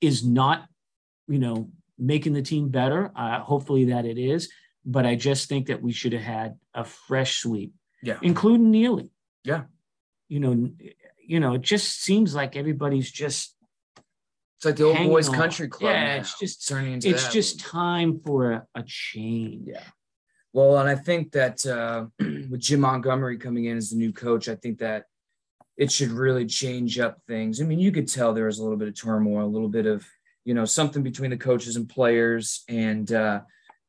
[0.00, 0.68] is not,
[1.28, 3.10] you know, making the team better.
[3.14, 4.50] Uh, hopefully that it is,
[4.84, 8.18] but I just think that we should have had a fresh sweep, Yeah.
[8.22, 9.10] including Neely.
[9.44, 9.64] Yeah.
[10.28, 10.70] You know,
[11.26, 13.56] you know, it just seems like everybody's just
[14.56, 15.34] It's like the old boys on.
[15.34, 15.92] country club.
[15.92, 16.20] Yeah, now.
[16.20, 19.68] it's just turning into it's just time for a, a change.
[19.68, 19.82] Yeah.
[20.52, 24.48] Well, and I think that uh, with Jim Montgomery coming in as the new coach,
[24.48, 25.04] I think that
[25.76, 27.60] it should really change up things.
[27.60, 29.86] I mean, you could tell there was a little bit of turmoil, a little bit
[29.86, 30.06] of,
[30.44, 32.62] you know, something between the coaches and players.
[32.68, 33.40] And uh,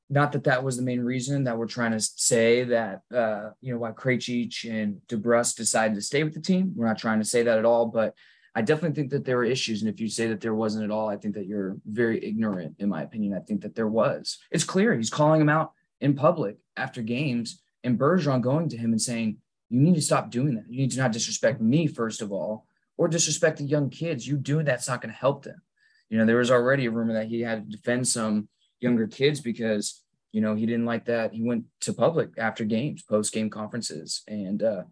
[0.09, 3.73] not that that was the main reason that we're trying to say that, uh, you
[3.73, 6.73] know, why Krejci and DeBrusk decided to stay with the team.
[6.75, 8.13] We're not trying to say that at all, but
[8.55, 9.81] I definitely think that there were issues.
[9.81, 12.75] And if you say that there wasn't at all, I think that you're very ignorant,
[12.79, 13.33] in my opinion.
[13.33, 14.37] I think that there was.
[14.51, 18.91] It's clear he's calling him out in public after games and Bergeron going to him
[18.91, 19.37] and saying,
[19.69, 20.65] You need to stop doing that.
[20.69, 24.27] You need to not disrespect me, first of all, or disrespect the young kids.
[24.27, 25.61] You doing that's not going to help them.
[26.09, 28.47] You know, there was already a rumor that he had to defend some
[28.83, 31.33] younger kids because, you know, he didn't like that.
[31.33, 34.83] He went to public after games, post game conferences, and, uh,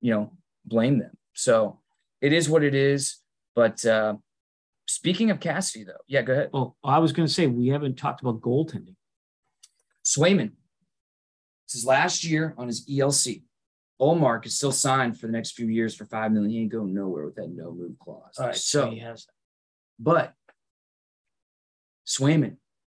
[0.00, 0.32] you know,
[0.64, 1.16] blame them.
[1.34, 1.80] So
[2.20, 3.18] it is what it is.
[3.54, 4.14] But uh,
[4.86, 6.50] speaking of Cassidy, though, yeah, go ahead.
[6.52, 8.94] Well, I was going to say we haven't talked about goaltending.
[10.04, 10.52] Swayman.
[11.66, 13.42] It's his last year on his ELC.
[14.00, 16.50] Ullmark is still signed for the next few years for five million.
[16.50, 18.38] He ain't going nowhere with that no move clause.
[18.38, 19.26] All right, so, he has
[20.00, 20.32] but
[22.06, 22.56] Swayman,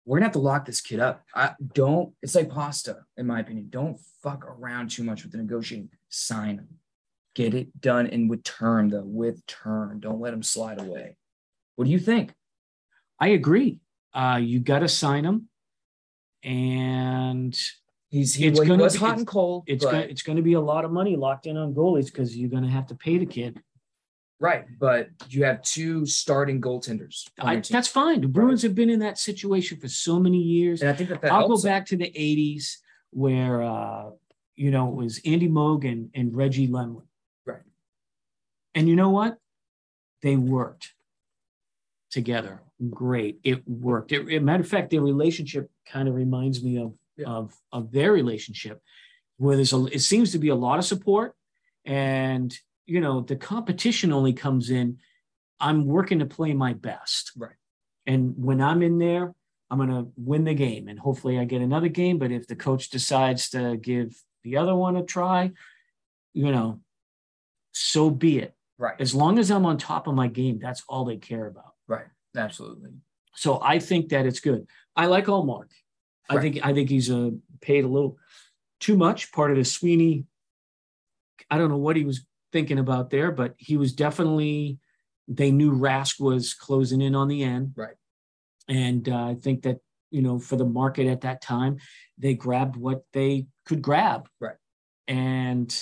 [0.06, 1.22] we're gonna have to lock this kid up.
[1.34, 2.12] I don't.
[2.22, 3.66] It's like pasta, in my opinion.
[3.70, 5.90] Don't fuck around too much with the negotiating.
[6.08, 6.68] Sign him.
[7.34, 9.04] Get it done and with term though.
[9.04, 10.00] With term.
[10.00, 11.16] Don't let him slide away.
[11.76, 12.32] What do you think?
[13.18, 13.80] I agree.
[14.12, 15.48] Uh, you got to sign him,
[16.42, 17.56] and
[18.08, 19.62] He's he, It's he gonna was be- hot and cold.
[19.68, 22.36] it's going it's going to be a lot of money locked in on goalies because
[22.36, 23.62] you're going to have to pay the kid.
[24.40, 27.28] Right, but you have two starting goaltenders.
[27.38, 28.22] I, that's fine.
[28.22, 30.80] The Bruins have been in that situation for so many years.
[30.80, 31.68] and I think that that I'll go them.
[31.70, 32.76] back to the '80s
[33.10, 34.10] where uh,
[34.56, 37.02] you know it was Andy Mogan and Reggie Lemelin.
[37.44, 37.60] Right.
[38.74, 39.36] And you know what?
[40.22, 40.94] They worked
[42.10, 42.62] together.
[42.88, 43.40] Great.
[43.44, 44.10] It worked.
[44.12, 47.26] It, it- matter of fact, their relationship kind of reminds me of, Yeah.
[47.28, 48.80] of, of their relationship,
[49.36, 51.34] where there's a it seems to be a lot of support.
[51.84, 52.56] And
[52.90, 54.98] you know, the competition only comes in.
[55.60, 57.30] I'm working to play my best.
[57.36, 57.54] Right.
[58.06, 59.32] And when I'm in there,
[59.70, 60.88] I'm gonna win the game.
[60.88, 62.18] And hopefully I get another game.
[62.18, 65.52] But if the coach decides to give the other one a try,
[66.34, 66.80] you know,
[67.72, 71.04] so be it Right, as long as I'm on top of my game, that's all
[71.04, 71.74] they care about.
[71.86, 72.90] right, absolutely.
[73.36, 74.66] So I think that it's good.
[74.96, 75.68] I like Ullmark.
[76.28, 76.42] I Right.
[76.42, 78.16] think I think he's uh, paid a little
[78.80, 79.30] too much.
[79.32, 80.24] Part of the Sweeney.
[81.50, 84.78] I don't know what he was thinking about there, but he was definitely.
[85.28, 87.94] They knew Rask was closing in on the end, Right.
[88.68, 89.78] And uh, I think that
[90.10, 91.78] you know for the market at that time,
[92.18, 94.56] they grabbed what they could grab, Right.
[95.06, 95.72] And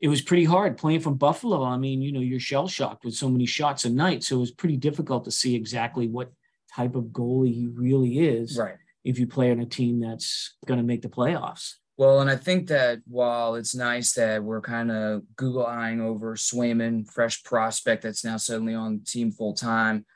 [0.00, 1.64] it was pretty hard playing from Buffalo.
[1.64, 4.22] I mean, you know, you're shell shocked with so many shots a night.
[4.22, 6.32] So it was pretty difficult to see exactly what
[6.74, 8.76] type of goalie he really is Right.
[9.04, 11.74] if you play on a team that's going to make the playoffs.
[11.98, 16.36] Well, and I think that while it's nice that we're kind of Google eyeing over
[16.36, 20.06] Swayman, fresh prospect that's now suddenly on the team full time,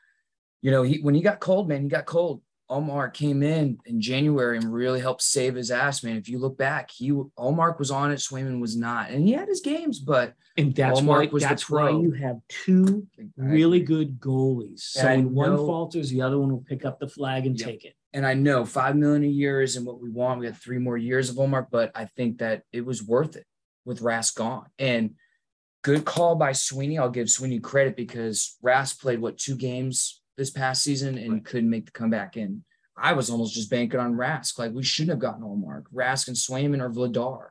[0.62, 2.40] you know, he when he got cold, man, he got cold.
[2.71, 6.16] Omar came in in January and really helped save his ass, man.
[6.16, 9.49] If you look back, he Omar was on it, Swayman was not, and he had
[9.49, 14.21] his games, but And that's Ullmark why was that's why you have two really good
[14.21, 14.81] goalies.
[14.81, 17.68] So when one falters, the other one will pick up the flag and Yep.
[17.68, 17.97] take it.
[18.14, 20.40] And I know five million a year isn't what we want.
[20.40, 23.46] We had three more years of Omar, but I think that it was worth it
[23.85, 24.66] with Rask gone.
[24.79, 25.14] And
[25.83, 26.98] good call by Sweeney.
[26.98, 31.44] I'll give Sweeney credit because Rask played what two games this past season and Right.
[31.44, 32.64] couldn't make the comeback in.
[32.96, 34.59] I was almost just banking on Rask.
[34.59, 35.85] Like we shouldn't have gotten Omar.
[35.92, 37.48] Rask and Swayman or Vladar.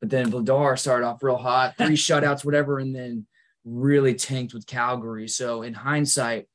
[0.00, 3.26] But then Vladar started off real hot, three shutouts, whatever, and then
[3.64, 5.28] really tanked with Calgary.
[5.28, 6.46] So in hindsight,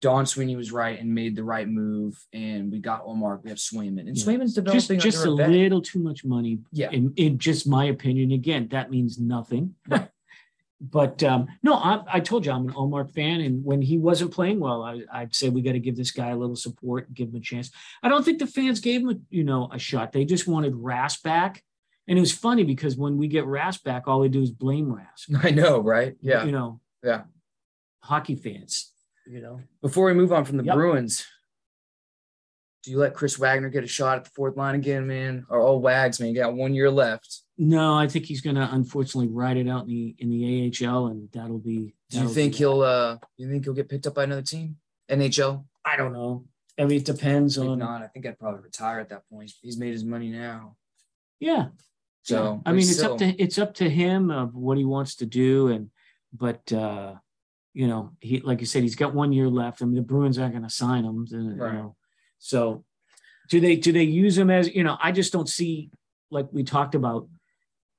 [0.00, 3.40] Don Sweeney was right and made the right move, and we got Omar.
[3.44, 4.24] We have Swayman, and Yeah.
[4.24, 5.50] Swayman's Just, developing just a under a vet.
[5.56, 8.32] little too much money Yeah, in, in just my opinion.
[8.32, 9.74] Again, that means nothing.
[10.80, 14.32] but um, no, I, I told you I'm an Omar fan, and when he wasn't
[14.32, 17.28] playing well, I, I'd say we got to give this guy a little support, give
[17.28, 17.70] him a chance.
[18.02, 20.12] I don't think the fans gave him, a, you know, a shot.
[20.12, 21.62] They just wanted Ras back,
[22.08, 24.90] and it was funny because when we get Ras back, all they do is blame
[24.90, 25.26] Ras.
[25.42, 26.16] I know, right?
[26.22, 26.44] Yeah.
[26.46, 27.24] you know, Yeah.
[28.02, 28.90] hockey fans,
[29.26, 29.60] you know.
[29.82, 30.74] Before we move on from the Yep.
[30.74, 31.26] Bruins,
[32.82, 35.44] do you let Chris Wagner get a shot at the fourth line again, man?
[35.50, 37.42] Or oh, Wags, man, you got one year left.
[37.58, 41.08] No, I think he's going to unfortunately ride it out in the in the AHL,
[41.08, 41.94] and that'll be.
[42.08, 42.80] Do you think he'll?
[42.80, 44.76] uh You think he'll get picked up by another team?
[45.10, 45.64] NHL?
[45.84, 46.44] I don't know.
[46.78, 47.78] I mean, it depends If on.
[47.80, 49.52] not, I think I'd probably retire at that point.
[49.60, 50.76] He's made his money now.
[51.38, 51.68] Yeah,
[52.22, 52.50] So Yeah.
[52.50, 55.16] I but mean, it's still, up to it's up to him of what he wants
[55.16, 55.90] to do, and
[56.32, 57.16] but uh,
[57.72, 59.82] you know, he like you said, he's got one year left.
[59.82, 61.74] I mean, the Bruins aren't going to sign him, you Right.
[61.74, 61.96] know.
[62.38, 62.84] So,
[63.48, 64.96] do they do they use him as you know?
[65.02, 65.90] I just don't see
[66.30, 67.28] like we talked about.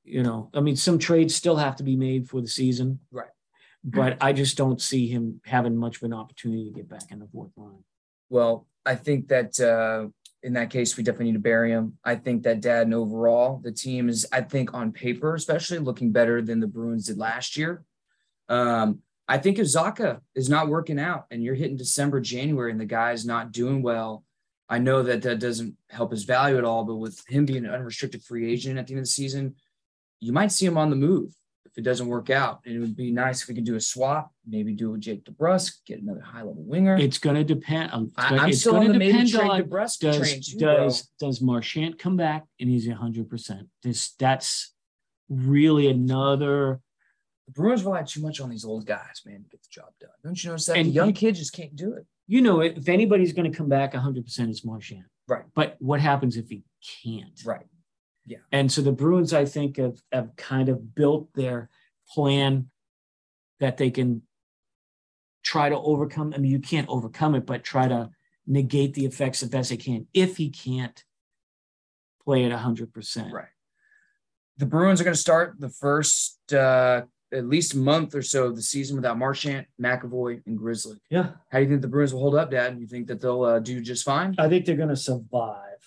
[0.04, 3.30] You know, I mean, some trades still have to be made for the season, Right.
[3.84, 7.20] But I just don't see him having much of an opportunity to get back in
[7.20, 7.84] the fourth line.
[8.28, 10.08] Well, I think that uh,
[10.42, 12.00] in that case, we definitely need to bury him.
[12.04, 16.12] I think that dad and overall, the team is, I think, on paper, especially looking
[16.12, 17.84] better than the Bruins did last year.
[18.50, 22.82] Um, I think if Zacha is not working out and you're hitting December, January, and
[22.82, 24.26] the guy's not doing well,
[24.68, 26.84] I know that that doesn't help his value at all.
[26.84, 29.56] But with him being an unrestricted free agent at the end of the season,
[30.20, 31.34] you might see him on the move
[31.66, 32.60] if it doesn't work out.
[32.66, 35.24] And it would be nice if we could do a swap, maybe do a Jake
[35.24, 36.98] DeBrusk, get another high level winger.
[36.98, 37.94] It's going to depend.
[37.94, 40.76] um, I, I'm it's still on the maybe on- DeBrusk does train too, bro.
[40.84, 43.70] does does Marchand come back and he's hundred percent?
[43.82, 44.74] This that's
[45.30, 46.82] really another.
[47.52, 50.10] The Bruins rely too much on these old guys, man, to get the job done.
[50.24, 50.78] Don't you notice that?
[50.78, 52.06] And the young you- kids just can't do it.
[52.28, 55.04] You know, if anybody's going to come back hundred percent, it's Marchand.
[55.28, 55.44] Right.
[55.54, 56.64] But what happens if he
[57.04, 57.38] can't?
[57.46, 57.66] Right.
[58.26, 58.38] Yeah.
[58.54, 61.70] And so the Bruins, I think, have, have kind of built their
[62.08, 62.70] plan
[63.60, 64.22] that they can
[65.44, 66.34] try to overcome.
[66.34, 68.12] I mean, you can't overcome it, but try to
[68.48, 70.08] negate the effects the best they can.
[70.14, 71.04] If he can't
[72.24, 73.46] play at hundred percent, Right.
[74.58, 77.02] The Bruins are going to start the first uh,
[77.34, 80.98] at least a month or so of the season without Marchand, McAvoy, and Grizzly.
[81.10, 82.78] Yeah, How do you think the Bruins will hold up, Dad?
[82.80, 84.36] You think that they'll uh, do just fine?
[84.38, 85.80] I think they're going to survive,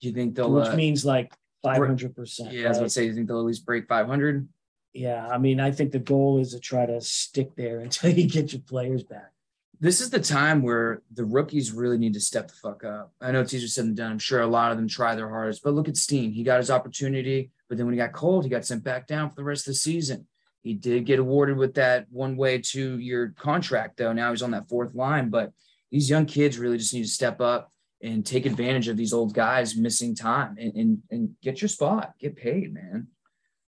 [0.00, 0.50] Do you think they'll?
[0.52, 2.52] which Uh, means like five hundred percent.
[2.52, 4.46] yeah, I was going to say, you think they'll at least break 500?
[4.94, 8.28] Yeah, I mean, I think the goal is to try to stick there until you
[8.28, 9.32] get your players back.
[9.80, 13.12] this is the time where the rookies really need to step the fuck up.
[13.20, 14.12] I know it's easier said than done.
[14.12, 16.32] I'm sure a lot of them try their hardest, but look at Steen.
[16.32, 19.28] He got his opportunity, but then when he got cold, he got sent back down
[19.30, 20.26] for the rest of the season.
[20.62, 24.12] He did get awarded with that one way two year contract, though.
[24.12, 25.52] Now he's on that fourth line, but
[25.90, 29.34] these young kids really just need to step up and take advantage of these old
[29.34, 33.08] guys missing time and, and, and get your spot, get paid, man.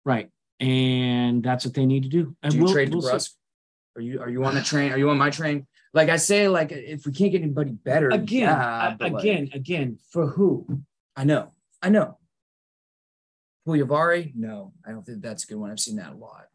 [0.05, 0.31] Right.
[0.59, 2.37] And that's what they need to do.
[2.42, 3.03] And Do you we'll- trade we'll.
[3.03, 3.31] DeBrusk?
[3.96, 4.92] Are you are you on the train?
[4.92, 5.66] Are you on my train?
[5.92, 9.22] Like I say, like if we can't get anybody better, again, yeah, I- but, like,
[9.24, 10.83] again, again, for who?
[11.16, 12.16] I know, I know.
[13.70, 15.70] Pugliavari, no, I don't think that's a good one.
[15.70, 16.46] I've seen that a lot.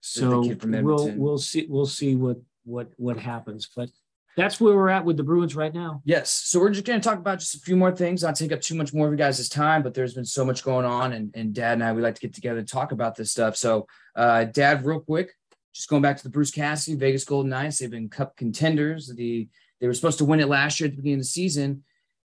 [0.00, 3.68] So we'll we'll see we'll see what what what happens.
[3.74, 3.90] But
[4.36, 6.00] that's where we're at with the Bruins right now.
[6.04, 8.22] Yes, so we're just going to talk about just a few more things.
[8.22, 10.64] Not take up too much more of you guys' time, but there's been so much
[10.64, 13.16] going on, and and Dad and I we like to get together and talk about
[13.16, 13.56] this stuff.
[13.56, 15.32] So, uh, Dad, real quick,
[15.74, 19.12] just going back to the Bruce Cassidy Vegas Golden Knights, they've been Cup contenders.
[19.14, 19.48] The
[19.80, 21.84] they were supposed to win it last year at the beginning of the season.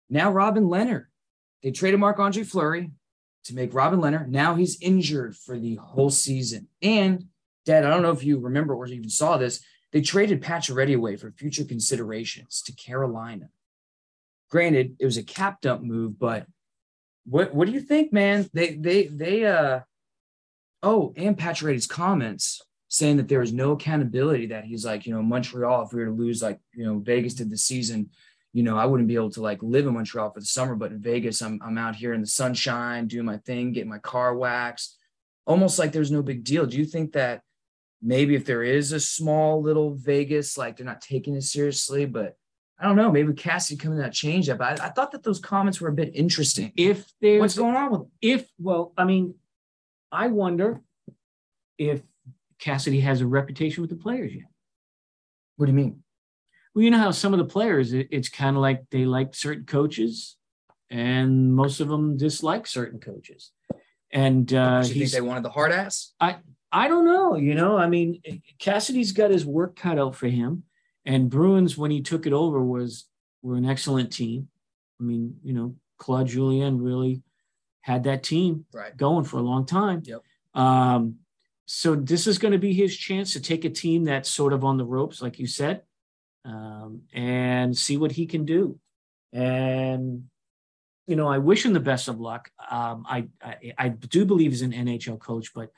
[0.09, 1.05] Now Robin Lehner,
[1.63, 2.91] they traded Marc-Andre Fleury
[3.45, 4.29] to make Robin Lehner.
[4.29, 6.69] Now he's injured for the whole season.
[6.83, 7.27] And
[7.65, 9.63] Dad, I don't know if you remember or even saw this.
[9.93, 13.49] They traded Pacioretty away for future considerations to Carolina.
[14.51, 16.47] Granted, it was a cap dump move, but
[17.25, 18.49] what what do you think, man?
[18.53, 19.81] They they they uh
[20.83, 25.23] oh, and Pacioretty's comments saying that there was no accountability that he's like, you know,
[25.23, 28.11] Montreal, if we were to lose like, you know, Vegas did the season,
[28.53, 30.93] you know, I wouldn't be able to like live in Montreal for the summer, but
[30.93, 34.35] in Vegas, I'm I'm out here in the sunshine, doing my thing, getting my car
[34.35, 34.99] waxed.
[35.47, 36.67] Almost like there's no big deal.
[36.67, 37.43] Do you think that
[38.03, 42.37] maybe if there is a small little Vegas, like they're not taking it seriously, but
[42.79, 44.59] I don't know, maybe Cassie coming out change that.
[44.59, 46.73] But I, I thought that those comments were a bit interesting.
[46.77, 48.11] If there's What's going on with them?
[48.21, 49.35] if well, I mean,
[50.11, 50.81] I wonder
[51.79, 52.03] if
[52.59, 54.45] Cassidy has a reputation with the players yet.
[55.57, 56.03] What do you mean?
[56.75, 59.35] Well, you know how some of the players, it, it's kind of like they like
[59.35, 60.37] certain coaches,
[60.89, 63.51] and most of them dislike certain coaches.
[64.13, 66.13] And uh, you think they wanted the hard ass?
[66.73, 67.37] I don't know.
[67.37, 68.21] You know, I mean,
[68.59, 70.65] Cassidy's got his work cut out for him,
[71.05, 73.07] And Bruins, when he took it over, was
[73.43, 74.49] were an excellent team.
[75.01, 77.23] I mean, you know, Claude Julien really
[77.81, 78.97] had that team Right.
[78.97, 80.03] going for a long time.
[80.05, 80.23] Yep.
[80.55, 81.17] Um,
[81.67, 84.65] so this is going to be his chance to take a team that's sort of
[84.65, 85.83] on the ropes, like you said,
[86.45, 88.79] um, and see what he can do.
[89.33, 90.25] And
[91.07, 92.51] you know, I wish him the best of luck.
[92.71, 95.71] Um, I, I I do believe he's an NHL coach, but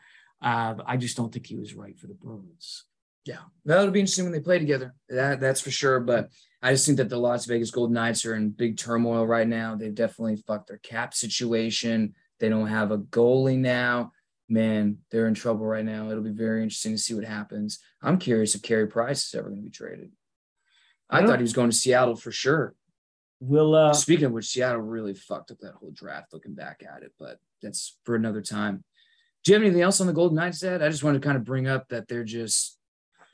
[0.43, 2.85] uh, I just don't think he was right for the Bruins.
[3.25, 4.95] Yeah, that'll be interesting when they play together.
[5.09, 6.01] That that's for sure.
[6.01, 6.29] But
[6.61, 9.77] I just think that the Las Vegas Golden Knights are in big turmoil right now.
[9.77, 12.15] They've definitely fucked their cap situation.
[12.41, 14.13] They don't have a goalie now.
[14.49, 16.11] Man, they're in trouble right now.
[16.11, 17.79] It'll be very interesting to see what happens.
[18.03, 20.11] I'm curious if Carey Price is ever going to be traded.
[21.13, 21.27] I Yeah.
[21.27, 22.75] thought he was going to Seattle for sure.
[23.41, 27.03] Will uh, Speaking of which, Seattle really fucked up that whole draft looking back at
[27.03, 28.83] it, but that's for another time.
[29.45, 30.83] Do you have anything else on the Golden Knights, Dad?
[30.83, 32.79] I just wanted to kind of bring up that they're just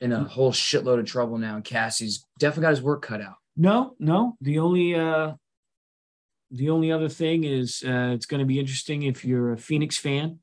[0.01, 1.55] in a whole shitload of trouble now.
[1.55, 3.35] And Cassie's definitely got his work cut out.
[3.55, 4.35] No, no.
[4.41, 5.33] The only uh
[6.51, 9.97] the only other thing is uh it's going to be interesting if you're a Phoenix
[9.97, 10.39] fan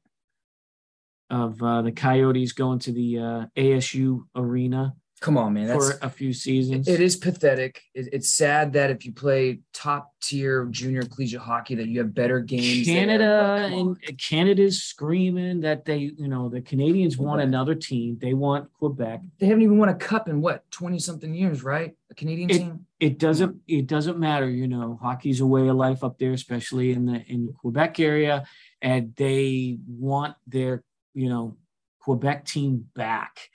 [1.31, 5.67] of uh the Coyotes going to the uh ASU arena Come on, man.
[5.67, 6.87] That's for a few seasons.
[6.87, 7.81] it is pathetic.
[7.95, 12.15] It, it's sad that if you play top tier junior collegiate hockey, that you have
[12.15, 12.87] better games.
[12.87, 13.97] Canada and.
[14.19, 18.19] Canada's screaming that they, you know, the Canadians want another team.
[18.21, 19.23] They want Quebec.
[19.39, 21.95] they haven't even won a cup in what twenty something years, right?
[22.11, 22.87] A Canadian It- team.
[22.99, 26.93] It doesn't it doesn't matter, you know, hockey's a way of life up there, especially
[26.93, 28.47] in the in the Quebec area.
[28.81, 31.57] And they want their, you know,
[32.01, 33.49] Quebec team back.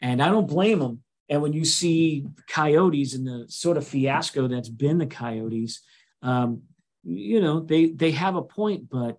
[0.00, 1.02] And I don't blame them.
[1.28, 5.82] And when you see Coyotes and the sort of fiasco that's been the Coyotes,
[6.22, 6.62] um,
[7.02, 9.18] you know, they they have a point, but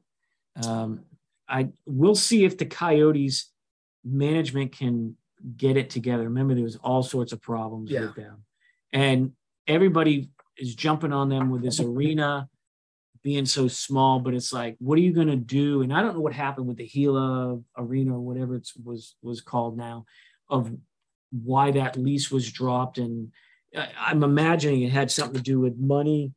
[0.66, 1.02] um,
[1.48, 3.52] I we'll see if the Coyotes
[4.04, 5.16] management can
[5.56, 6.24] get it together.
[6.24, 8.02] Remember, there was all sorts of problems Yeah.
[8.02, 8.44] with them,
[8.92, 9.32] and
[9.68, 12.50] everybody is jumping on them with this arena
[13.22, 14.20] being so small.
[14.20, 15.82] But it's like, what are you going to do?
[15.82, 19.42] And I don't know what happened with the Gila Arena or whatever it was was
[19.42, 20.06] called now,
[20.50, 20.72] of
[21.32, 22.98] why that lease was dropped.
[22.98, 23.32] And
[24.00, 26.34] I'm imagining it had something to do with money.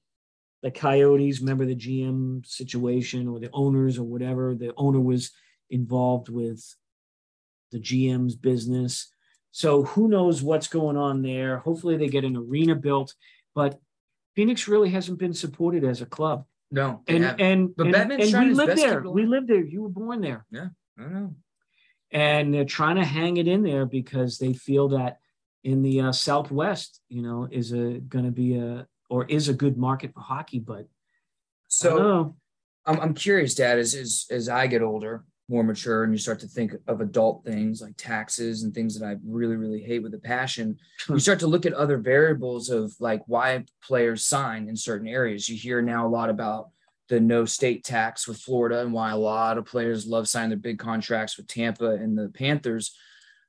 [0.63, 4.55] The Coyotes, remember the GM situation or the owners or whatever.
[4.55, 5.31] The owner was
[5.71, 6.63] involved with
[7.71, 9.13] the GM's business.
[9.53, 11.59] So who knows what's going on there?
[11.59, 13.15] Hopefully they get an arena built,
[13.55, 13.81] but
[14.37, 16.45] Phoenix really hasn't been supported as a club.
[16.71, 17.41] No, And haven't.
[17.41, 19.03] and But and, Batman's and we lived there.
[19.03, 19.65] We lived there.
[19.65, 20.47] You were born there.
[20.53, 20.69] Yeah,
[20.99, 21.35] I don't know.
[22.13, 25.19] And they're trying to hang it in there because they feel that
[25.63, 29.55] in the uh, Southwest, you know, is a going to be a or is a
[29.55, 30.59] good market for hockey.
[30.59, 30.87] But
[31.69, 32.35] So.
[32.87, 36.41] I'm, I'm curious, Dad, as, as as I get older, more mature, and you start
[36.41, 40.15] to think of adult things like taxes and things that I really, really hate with
[40.15, 44.77] a passion, you start to look at other variables of like why players sign in
[44.77, 45.49] certain areas.
[45.49, 46.71] You hear now a lot about
[47.11, 50.59] the no state tax with Florida and why a lot of players love signing their
[50.59, 52.97] big contracts with Tampa and the Panthers.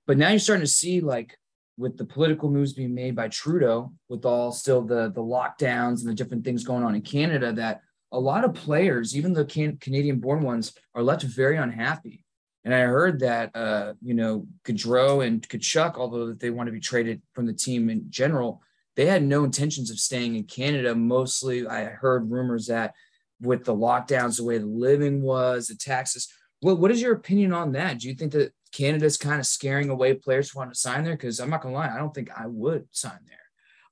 [0.07, 1.38] But now you're starting to see like
[1.78, 6.09] with the political moves being made by Trudeau, with all still the the lockdowns and
[6.09, 7.82] the different things going on in Canada, that
[8.12, 12.26] a lot of players, even the can- Canadian-born ones, are left very unhappy.
[12.66, 16.74] And I heard that uh, you know Gaudreau and Tkachuk, although that they want to
[16.74, 18.64] be traded from the team in general,
[18.95, 20.95] they had no intentions of staying in Canada.
[20.95, 22.95] Mostly, I heard rumors that
[23.41, 26.27] with the lockdowns, the way the living was, the taxes.
[26.59, 27.99] What what is your opinion on that?
[27.99, 31.15] Do you think that Canada's kind of scaring away players who want to sign there?
[31.15, 33.37] Because I'm not gonna lie, I don't think I would sign there.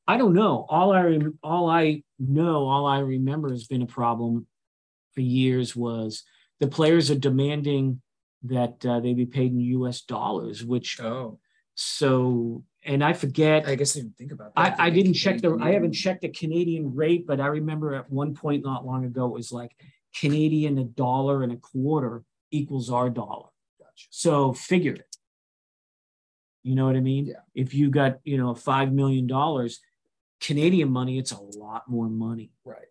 [0.08, 0.66] I don't know.
[0.70, 4.48] All I all I know, all I remember has been a problem
[5.14, 6.24] for years was
[6.60, 8.02] the players are demanding
[8.44, 10.02] that uh, they be paid in U.S.
[10.02, 11.40] dollars, which Oh,
[11.76, 13.68] so and I forget.
[13.68, 14.80] I guess I didn't think about I, that.
[14.80, 18.34] I didn't check the I haven't checked the Canadian rate, but I remember at one
[18.34, 19.72] point not long ago it was like
[20.16, 23.50] Canadian a dollar and a quarter equals our dollar.
[23.80, 24.08] Gotcha.
[24.10, 25.16] So figure it.
[26.64, 27.28] You know what I mean?
[27.28, 27.36] Yeah.
[27.56, 29.80] If you got, you know, five million dollars,
[30.42, 32.52] Canadian money, it's a lot more money.
[32.66, 32.88] Right,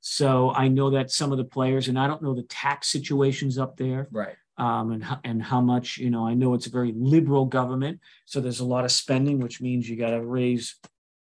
[0.00, 3.58] So I know that some of the players, and I don't know the tax situations
[3.58, 4.36] up there, right.
[4.60, 6.26] Um, and and how much you know.
[6.26, 9.88] I know it's a very liberal government, so there's a lot of spending, which means
[9.88, 10.76] you got to raise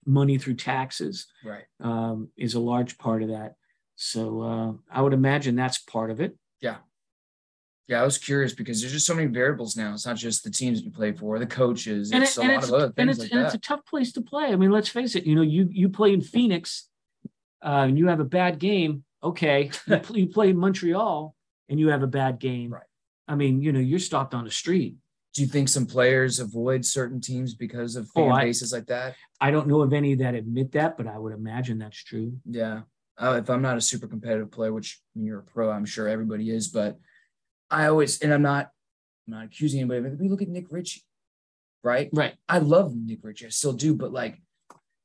[0.07, 1.27] money through taxes.
[1.45, 1.65] Right.
[1.81, 3.55] Um, is a large part of that.
[3.97, 6.37] So uh, I would imagine that's part of it.
[6.61, 6.77] Yeah,
[7.89, 9.93] Yeah, I was curious because there's just so many variables now.
[9.93, 12.13] It's not just the teams you play for, the coaches.
[12.13, 13.59] And, It's it- a and lot of other and things it's like and it's a
[13.59, 14.47] tough place to play.
[14.53, 15.27] I mean, let's face it.
[15.27, 16.89] You know, you you play in Phoenix,
[17.63, 19.05] uh, and you have a bad game.
[19.23, 21.35] Okay, you, pl- you play in Montreal
[21.69, 22.73] and you have a bad game.
[22.73, 22.88] Right.
[23.29, 24.97] I mean, you know, you're stopped on the street.
[25.35, 28.87] Do you think some players avoid certain teams because of Oh, fan I- bases like
[28.87, 29.15] that?
[29.41, 32.33] I don't know of any that admit that, but I would imagine that's true.
[32.45, 32.81] Yeah.
[33.21, 35.85] Uh, if I'm not a super competitive player, which I mean, you're a pro, I'm
[35.85, 36.99] sure everybody is, but
[37.71, 38.71] I always, and I'm not,
[39.27, 41.03] I'm not accusing anybody, but we look at Nick Ritchie,
[41.85, 42.09] right?
[42.13, 42.35] Right.
[42.49, 44.41] I love Nick Ritchie, I still do, but like,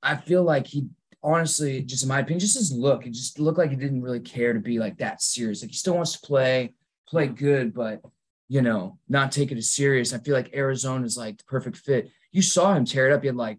[0.02, 0.88] I feel like he
[1.24, 4.20] honestly, just in my opinion, just his look, it just looked like he didn't really
[4.20, 5.62] care to be like that serious.
[5.62, 6.74] Like he still wants to play,
[7.08, 8.02] play good, but
[8.54, 10.14] you know, not take it as serious.
[10.14, 12.12] I feel like Arizona is like the perfect fit.
[12.32, 13.22] You saw him tear it up.
[13.22, 13.58] He had like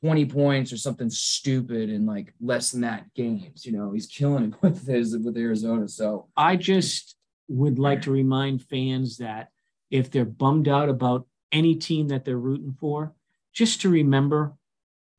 [0.00, 3.64] 20 points or something stupid in like less than that games.
[3.64, 5.86] You know, he's killing it with his with Arizona.
[5.86, 7.14] So I just
[7.46, 9.50] would like to remind fans that
[9.88, 13.14] if they're bummed out about any team that they're rooting for,
[13.52, 14.54] just to remember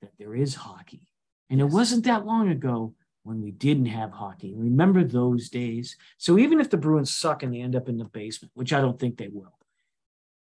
[0.01, 1.07] that there is hockey.
[1.49, 2.95] And it wasn't that long ago
[3.25, 4.53] when we didn't have hockey.
[4.55, 5.97] Remember those days.
[6.19, 8.79] So even if the Bruins suck and they end up in the basement, which I
[8.81, 9.57] don't think they will,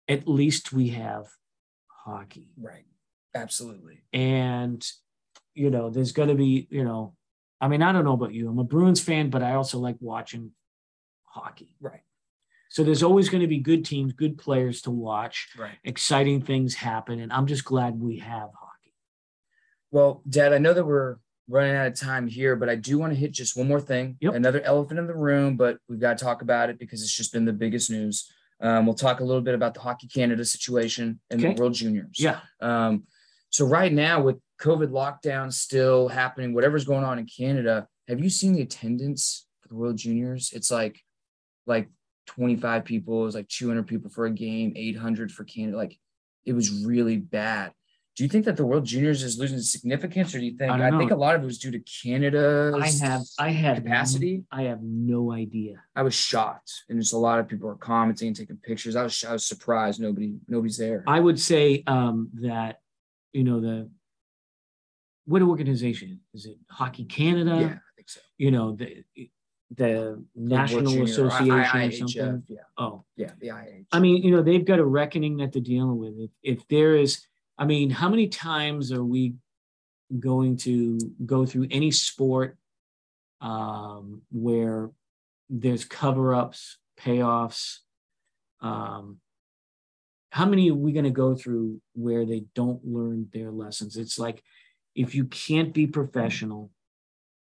[0.09, 1.27] at least we have
[1.87, 2.49] hockey.
[2.61, 2.85] right.
[3.35, 4.03] Absolutely.
[4.13, 4.87] And,
[5.55, 7.15] you know, there's going to be, you know,
[7.61, 8.49] I mean, I don't know about you.
[8.49, 10.53] I'm a Bruins fan, but I also like watching
[11.25, 11.77] hockey.
[11.81, 12.03] Right.
[12.69, 15.77] So there's always going to be good teams, good players to watch, Right.
[15.85, 17.21] exciting things happen.
[17.21, 18.95] And I'm just glad we have hockey.
[19.91, 21.17] Well, Dad, I know that we're
[21.49, 24.17] running out of time here, but I do want to hit just one more thing.
[24.21, 24.35] Yep.
[24.35, 27.33] Another elephant in the room, but we've got to talk about it because it's just
[27.33, 28.31] been the biggest news.
[28.61, 31.55] Um, we'll talk a little bit about the Hockey Canada situation and Okay.
[31.55, 32.17] the World Juniors.
[32.19, 32.41] Yeah.
[32.61, 33.05] Um,
[33.51, 38.31] so right now with COVID lockdown still happening, whatever's going on in Canada, have you
[38.31, 40.53] seen the attendance for the World Juniors?
[40.55, 41.01] It's like
[41.67, 41.89] like
[42.27, 45.77] 25 people, it was like 200 people for a game, 800 for Canada.
[45.77, 45.99] Like
[46.45, 47.73] it was really bad.
[48.15, 50.89] Do you think that the World Juniors is losing significance, or do you think I
[50.89, 52.77] I, think a lot of it was due to Canada?
[52.79, 54.45] I have, I had capacity?
[54.53, 55.83] I have no idea.
[55.97, 58.97] I was shocked, and just a lot of people were commenting and taking pictures.
[58.97, 61.05] I was I was surprised nobody nobody's there.
[61.07, 62.81] I would say um, that,
[63.33, 63.89] you know, the,
[65.25, 66.59] what organization is it?
[66.69, 67.57] Hockey Canada?
[67.59, 68.21] yeah, I think so.
[68.37, 69.05] You know, the,
[69.75, 72.43] the National Junior- Association I- or something.
[72.49, 73.87] Yeah, Oh, yeah, the IH.
[73.91, 76.15] I mean, you know, they've got a reckoning that they're dealing with.
[76.19, 77.27] If, if there is,
[77.63, 79.35] I mean, how many times are we
[80.19, 82.59] going to go through any sport
[83.41, 84.91] um, where
[85.49, 87.77] there's cover ups, payoffs?
[88.63, 89.19] Um,
[90.31, 93.97] how many are we going to go through where they don't learn their lessons?
[93.97, 94.43] It's like
[94.97, 96.73] if you can't be professional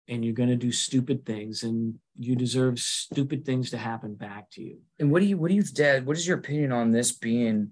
[0.07, 4.51] and you're going to do stupid things and you deserve stupid things to happen back
[4.51, 4.81] to you.
[4.99, 6.05] And what do you, what do you, Dad?
[6.05, 7.71] What is your opinion on this being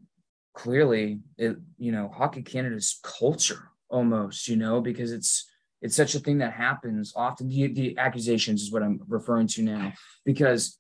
[0.59, 5.49] clearly, it, you know, Hockey Canada's culture almost, you know, because it's
[5.81, 7.49] it's such a thing that happens often.
[7.49, 9.93] The, the accusations is what I'm referring to now,
[10.25, 10.77] because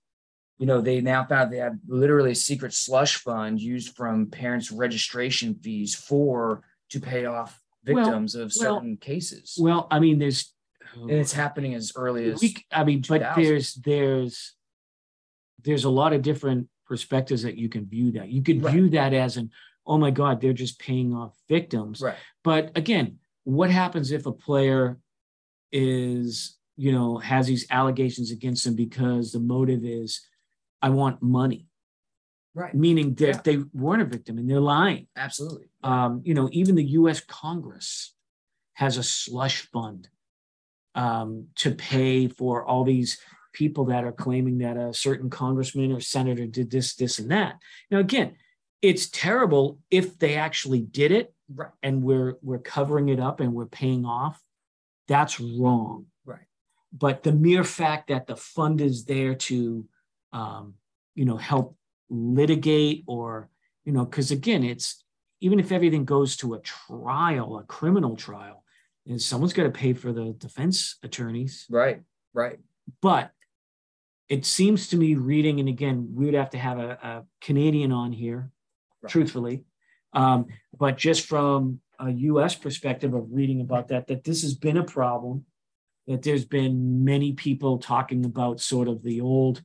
[0.58, 4.72] you know they now found they have literally a secret slush fund used from parents'
[4.72, 10.18] registration fees for to pay off Well- victims of well, certain cases, Well, I mean,
[10.18, 10.52] there's
[10.94, 14.54] and it's happening as early as we, I mean, but there's there's
[15.62, 18.28] there's a lot of different perspectives that you can view that.
[18.30, 18.74] You could Right.
[18.74, 19.50] view that as an,
[19.88, 22.00] oh my God, they're just paying off victims.
[22.00, 22.16] right.
[22.44, 24.98] But again, what happens if a player
[25.72, 30.20] is, you know, has these allegations against them because the motive is,
[30.82, 31.66] I want money,
[32.54, 32.74] Right.
[32.74, 33.40] meaning that Yeah.
[33.44, 35.08] they weren't a victim and they're lying.
[35.16, 35.70] Absolutely.
[35.82, 37.20] Um, you know, even the U.S.
[37.20, 38.14] Congress
[38.74, 40.08] has a slush fund
[40.94, 43.18] um, to pay for all these
[43.52, 47.54] people that are claiming that a certain congressman or senator did this, this, and that.
[47.90, 48.36] Now, again,
[48.82, 51.70] it's terrible if they actually did it Right.
[51.82, 54.40] and we're we're covering it up and we're paying off.
[55.08, 56.06] That's wrong.
[56.24, 56.46] Right.
[56.92, 59.86] But the mere fact that the fund is there to,
[60.32, 60.74] um,
[61.14, 61.76] you know, help
[62.10, 63.48] litigate or,
[63.84, 65.02] you know, because again, it's
[65.40, 68.64] even if everything goes to a trial, a criminal trial,
[69.06, 71.64] and someone's got to pay for the defense attorneys.
[71.70, 72.02] Right.
[72.34, 72.58] Right.
[73.00, 73.30] But
[74.28, 77.92] it seems to me reading, and again, we would have to have a, a Canadian
[77.92, 78.50] on here,
[79.02, 79.10] Right.
[79.10, 79.64] truthfully.
[80.12, 80.46] Um,
[80.76, 84.84] but just from a US perspective of reading about that, that this has been a
[84.84, 85.44] problem,
[86.06, 89.62] that there's been many people talking about sort of the old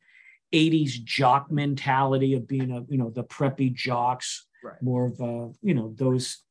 [0.53, 4.81] 80s jock mentality of being a, you know, the preppy jocks, Right.
[4.81, 6.41] more of a, you know, those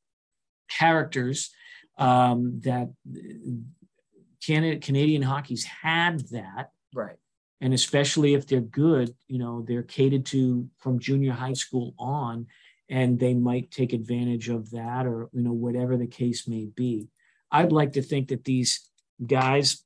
[0.69, 1.51] characters
[1.99, 2.91] um, that
[4.45, 7.17] Canada, Canadian hockey's had that Right.
[7.61, 12.47] and especially if they're good you know they're catered to from junior high school on
[12.93, 17.09] and they might take advantage of that or you know whatever the case may be
[17.51, 18.89] i'd like to think that these
[19.27, 19.85] guys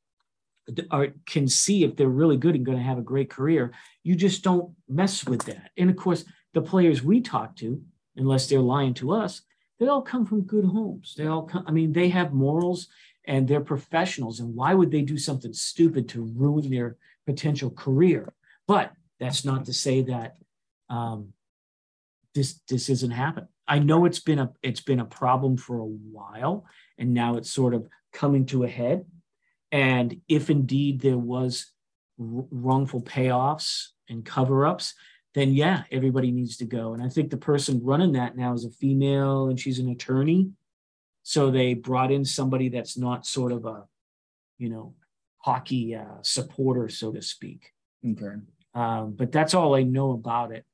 [0.90, 4.14] are can see if they're really good and going to have a great career you
[4.14, 7.80] just don't mess with that and of course the players we talk to
[8.16, 9.42] unless they're lying to us,
[9.78, 11.14] they all come from good homes.
[11.16, 12.88] They all come, I mean, they have morals
[13.26, 14.40] and they're professionals.
[14.40, 16.96] And why would they do something stupid to ruin their
[17.26, 18.32] potential career?
[18.66, 20.36] But that's not to say that
[20.88, 21.32] um,
[22.36, 23.48] this this isn't happening.
[23.66, 26.64] I know it's been a it's been a problem for a while,
[26.98, 29.04] and now it's sort of coming to a head.
[29.72, 31.72] And if indeed there was
[32.18, 34.94] wrongful payoffs and cover-ups,
[35.34, 36.94] then yeah, everybody needs to go.
[36.94, 40.50] And I think the person running that now is a female, and she's an attorney.
[41.24, 43.84] So they brought in somebody that's not sort of a,
[44.58, 44.94] you know,
[45.38, 47.72] hockey uh, supporter, so to speak.
[48.08, 48.36] Okay.
[48.74, 50.64] Um, but that's all I know about it.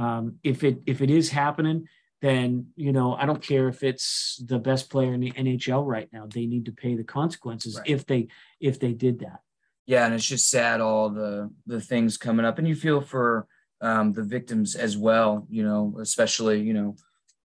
[0.00, 1.86] Um, if it if it is happening,
[2.22, 6.08] then you know I don't care if it's the best player in the NHL right
[6.10, 6.26] now.
[6.26, 7.88] They need to pay the consequences Right.
[7.88, 8.28] if they
[8.60, 9.40] if they did that.
[9.86, 13.46] Yeah, and it's just sad all the the things coming up, and you feel for
[13.82, 15.46] um, the victims as well.
[15.50, 16.96] You know, especially you know,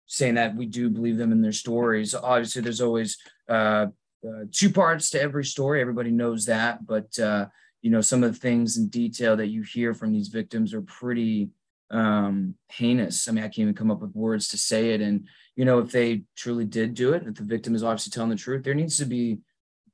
[0.05, 2.15] saying that we do believe them in their stories.
[2.15, 3.17] Obviously, there's always
[3.49, 3.87] uh,
[4.25, 5.81] uh, two parts to every story.
[5.81, 7.47] Everybody knows that, but uh,
[7.81, 10.81] you know, some of the things in detail that you hear from these victims are
[10.81, 11.49] pretty
[11.91, 15.27] um heinous i mean i can't even come up with words to say it and
[15.55, 18.35] you know if they truly did do it if the victim is obviously telling the
[18.35, 19.37] truth there needs to be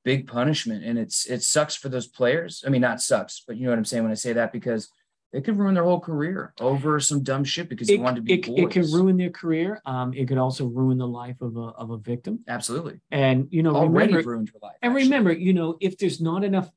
[0.03, 3.63] big punishment and it's it sucks for those players i mean not sucks but you
[3.65, 4.89] know what i'm saying when i say that because
[5.33, 8.21] it could ruin their whole career over some dumb shit because they It, wanted to
[8.21, 9.81] be it, it can ruin their career.
[9.85, 12.39] Um, it could also ruin the life of a of a victim.
[12.47, 15.05] absolutely And you know, already remember, ruined your life And actually.
[15.05, 16.69] remember, you know, if there's not enough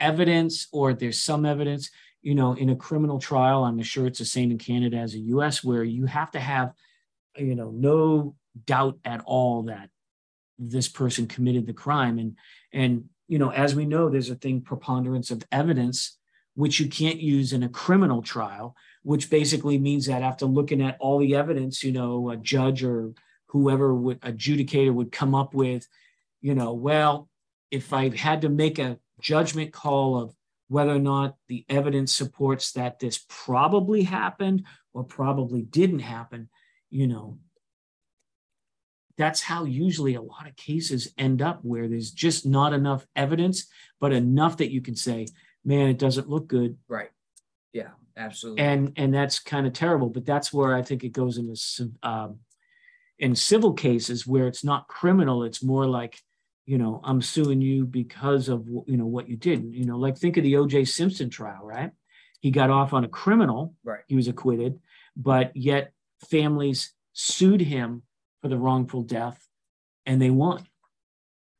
[0.00, 1.90] evidence or there's some evidence,
[2.24, 5.20] you know, in a criminal trial, I'm sure it's the same in Canada as the
[5.20, 6.72] US, where you have to have,
[7.36, 9.90] you know, no doubt at all that
[10.58, 12.18] this person committed the crime.
[12.18, 12.36] And
[12.72, 16.18] and you know, as we know, there's a thing preponderance of evidence,
[16.54, 20.96] which you can't use in a criminal trial, which basically means that after looking at
[21.00, 23.12] all the evidence, you know, a judge or
[23.48, 25.86] whoever would adjudicator would come up with,
[26.40, 27.28] you know, well,
[27.70, 30.34] if I had to make a judgment call of
[30.68, 36.48] whether or not the evidence supports that this probably happened or probably didn't happen,
[36.90, 37.38] you know,
[39.16, 43.66] that's how usually a lot of cases end up where there's just not enough evidence,
[44.00, 45.26] but enough that you can say,
[45.64, 46.76] man, it doesn't look good.
[46.88, 47.10] right
[47.72, 50.08] yeah absolutely And and that's kind of terrible.
[50.08, 52.38] But that's where I think it goes into um,
[53.18, 55.44] in civil cases where it's not criminal.
[55.44, 56.20] It's more like,
[56.66, 59.74] you know, I'm suing you because of you know what you did.
[59.74, 60.86] You know, like think of the O.J.
[60.86, 61.90] Simpson trial, right?
[62.40, 63.74] He got off on a criminal.
[63.84, 64.00] Right.
[64.06, 64.78] He was acquitted,
[65.16, 65.92] but yet
[66.30, 68.02] families sued him
[68.40, 69.46] for the wrongful death,
[70.06, 70.66] and they won.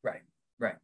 [0.03, 0.23] right
[0.59, 0.77] right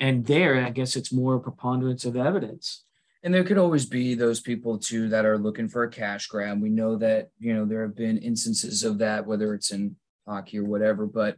[0.00, 2.84] And there, I guess it's more a preponderance of evidence.
[3.22, 6.62] And there could always be those people too that are looking for a cash grab.
[6.62, 9.96] We know that, you know, there have been instances of that, whether it's in
[10.28, 11.36] hockey or whatever, but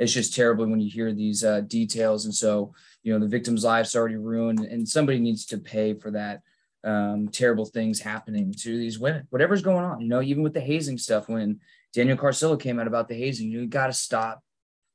[0.00, 2.24] it's just terrible when you hear these uh, details.
[2.24, 6.10] And so, you know, the victim's life's already ruined and somebody needs to pay for
[6.10, 6.40] that
[6.82, 10.60] um, terrible things happening to these women, whatever's going on, you know, even with the
[10.60, 11.60] hazing stuff, when
[11.92, 14.42] Daniel Carcillo came out about the hazing, you, you got to stop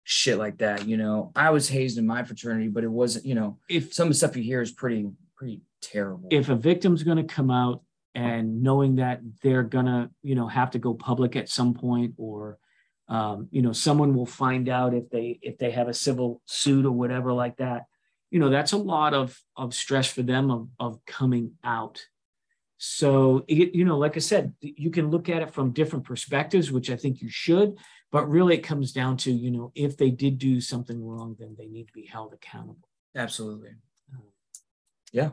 [0.03, 0.87] shit like that.
[0.87, 4.07] You know, I was hazed in my fraternity, but it wasn't, you know, If some
[4.07, 6.27] of the stuff you hear is pretty, pretty terrible.
[6.31, 7.83] if a victim's going to come out
[8.15, 12.13] and knowing that they're going to you know have to go public at some point
[12.17, 12.57] or
[13.07, 16.85] um, you know someone will find out if they if they have a civil suit
[16.85, 17.85] or whatever like that.
[18.31, 22.05] You know that's a lot of of stress for them of, of coming out.
[22.77, 26.73] So it, you know like i said you can look at it from different perspectives
[26.73, 27.77] which i think you should
[28.11, 31.55] but really it comes down to you know if they did do something wrong then
[31.57, 32.89] they need to be held accountable.
[33.15, 33.71] Absolutely.
[35.13, 35.29] Yeah.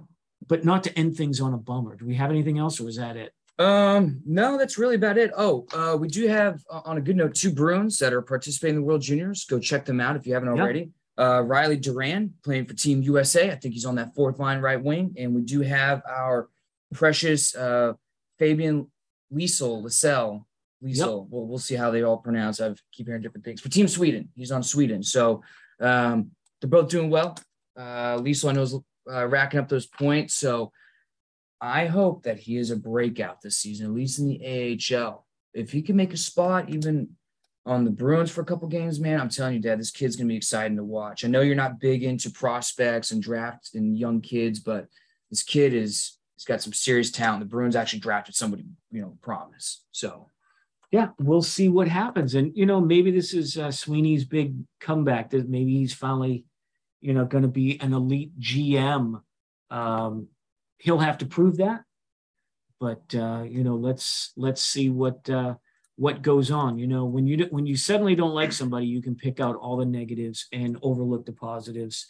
[0.46, 1.96] But not to end things on a bummer.
[1.96, 3.32] Do we have anything else or is that it
[3.62, 5.30] Um, no, that's really about it.
[5.36, 8.76] Oh, uh, we do have uh, on a good note two Bruins that are participating
[8.76, 9.44] in the World Juniors.
[9.44, 10.90] Go check them out if you haven't already.
[11.18, 13.50] Uh, Riley Duran playing for Team USA.
[13.50, 15.14] I think he's on that fourth line right wing.
[15.18, 16.48] And we do have our
[16.94, 17.92] precious uh,
[18.38, 18.90] Fabian
[19.32, 20.44] Lysell, Lysell,
[20.82, 21.28] Lysell.
[21.28, 22.60] We'll, we'll see how they all pronounce.
[22.60, 23.60] I keep hearing different things.
[23.60, 25.02] For Team Sweden, he's on Sweden.
[25.02, 25.42] So
[25.80, 27.36] um, they're both doing well.
[27.76, 28.74] Uh, Lysell, I know, is
[29.10, 30.34] uh, racking up those points.
[30.34, 30.72] So
[31.62, 35.24] I hope that he is a breakout this season, at least in the AHL.
[35.54, 37.10] If he can make a spot, even
[37.64, 40.28] on the Bruins for a couple games, man, I'm telling you, Dad, this kid's gonna
[40.28, 41.24] be exciting to watch.
[41.24, 44.88] I know you're not big into prospects and drafts and young kids, but
[45.30, 47.40] this kid is he's got some serious talent.
[47.40, 49.84] The Bruins actually drafted somebody, you know, promise.
[49.92, 50.26] So
[50.90, 52.34] yeah, we'll see what happens.
[52.34, 55.30] And you know, maybe this is uh, Sweeney's big comeback.
[55.30, 56.44] That maybe he's finally,
[57.00, 59.22] you know, going to be an elite GM.
[59.70, 60.28] Um,
[60.82, 61.84] he'll have to prove that,
[62.80, 65.54] but uh, you know, let's let's see what uh,
[65.94, 66.76] what goes on.
[66.76, 69.76] You know, when you when you suddenly don't like somebody, you can pick out all
[69.76, 72.06] the negatives and overlook the positives.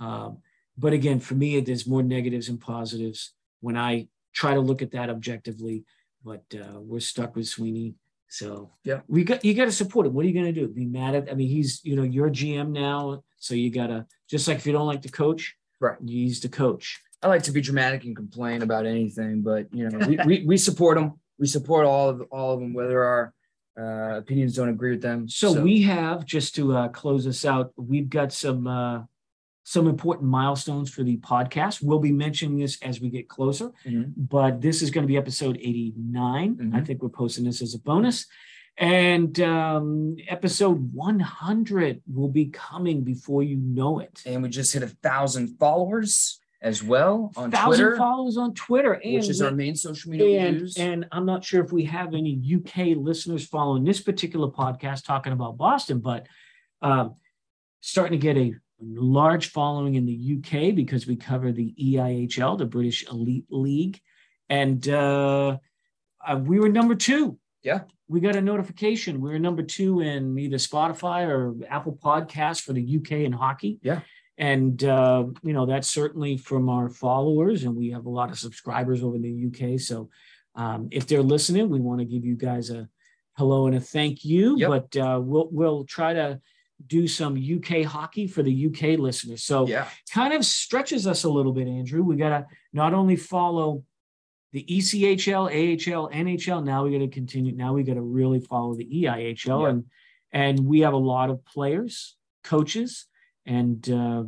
[0.00, 0.38] Um,
[0.76, 4.90] but again, for me, there's more negatives and positives when I try to look at
[4.92, 5.84] that objectively.
[6.24, 7.94] But uh, we're stuck with Sweeney.
[8.28, 10.14] So yeah, we got you got to support him.
[10.14, 10.66] What are you going to do?
[10.66, 11.30] Be mad at?
[11.30, 14.66] I mean, he's you know your GM now, so you got to just like if
[14.66, 15.96] you don't like the coach, right?
[16.04, 17.00] He's the coach.
[17.22, 20.56] I like to be dramatic and complain about anything, but you know we, we, we
[20.56, 21.18] support them.
[21.38, 23.34] We support all of all of them, whether our
[23.78, 25.28] uh, opinions don't agree with them.
[25.28, 25.62] So, so.
[25.62, 27.72] we have just to uh, close us out.
[27.76, 29.02] We've got some uh,
[29.68, 31.82] some important milestones for the podcast.
[31.82, 34.12] We'll be mentioning this as we get closer, mm-hmm.
[34.16, 36.56] but this is going to be episode 89.
[36.56, 36.74] Mm-hmm.
[36.74, 38.26] I think we're posting this as a bonus.
[38.78, 44.22] And um, episode 100 will be coming before you know it.
[44.24, 47.96] And we just hit a thousand followers as well on thousand Twitter.
[47.96, 50.76] followers on Twitter, and which is our main social media and, use.
[50.76, 55.32] And I'm not sure if we have any UK listeners following this particular podcast talking
[55.32, 56.26] about Boston, but
[56.82, 57.14] um,
[57.80, 62.66] starting to get a large following in the UK because we cover the EIHL, the
[62.66, 64.00] British Elite League,
[64.48, 65.58] and uh,
[66.26, 67.38] uh, we were number two.
[67.62, 69.20] Yeah, we got a notification.
[69.20, 73.78] We were number two in either Spotify or Apple Podcasts for the UK and hockey.
[73.82, 74.00] Yeah,
[74.38, 78.38] and uh, you know that's certainly from our followers, and we have a lot of
[78.38, 79.80] subscribers over in the UK.
[79.80, 80.08] So
[80.54, 82.88] um, if they're listening, we want to give you guys a
[83.36, 84.56] hello and a thank you.
[84.56, 84.68] Yep.
[84.68, 86.40] But uh, we'll we'll try to
[86.86, 89.42] do some UK hockey for the UK listeners.
[89.42, 89.88] So yeah.
[90.12, 92.04] kind of stretches us a little bit, Andrew.
[92.04, 93.82] We got to not only follow
[94.52, 96.64] the ECHL, AHL, NHL.
[96.64, 97.56] Now we got to continue.
[97.56, 99.68] Now we got to really follow the EIHL, yeah.
[99.68, 99.84] and
[100.32, 103.07] and we have a lot of players, coaches,
[103.48, 104.22] and uh,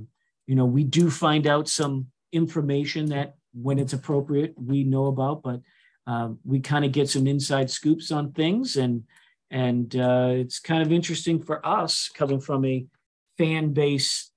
[0.46, 5.42] you know we do find out some information that when it's appropriate we know about,
[5.42, 5.60] but
[6.06, 9.04] uh, we kind of get some inside scoops on things and
[9.50, 12.86] and uh, it's kind of interesting for us coming from a
[13.36, 14.30] fan base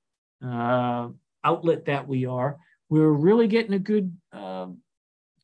[0.46, 1.08] uh,
[1.44, 2.58] outlet that we are.
[2.90, 4.68] We're really getting a good uh,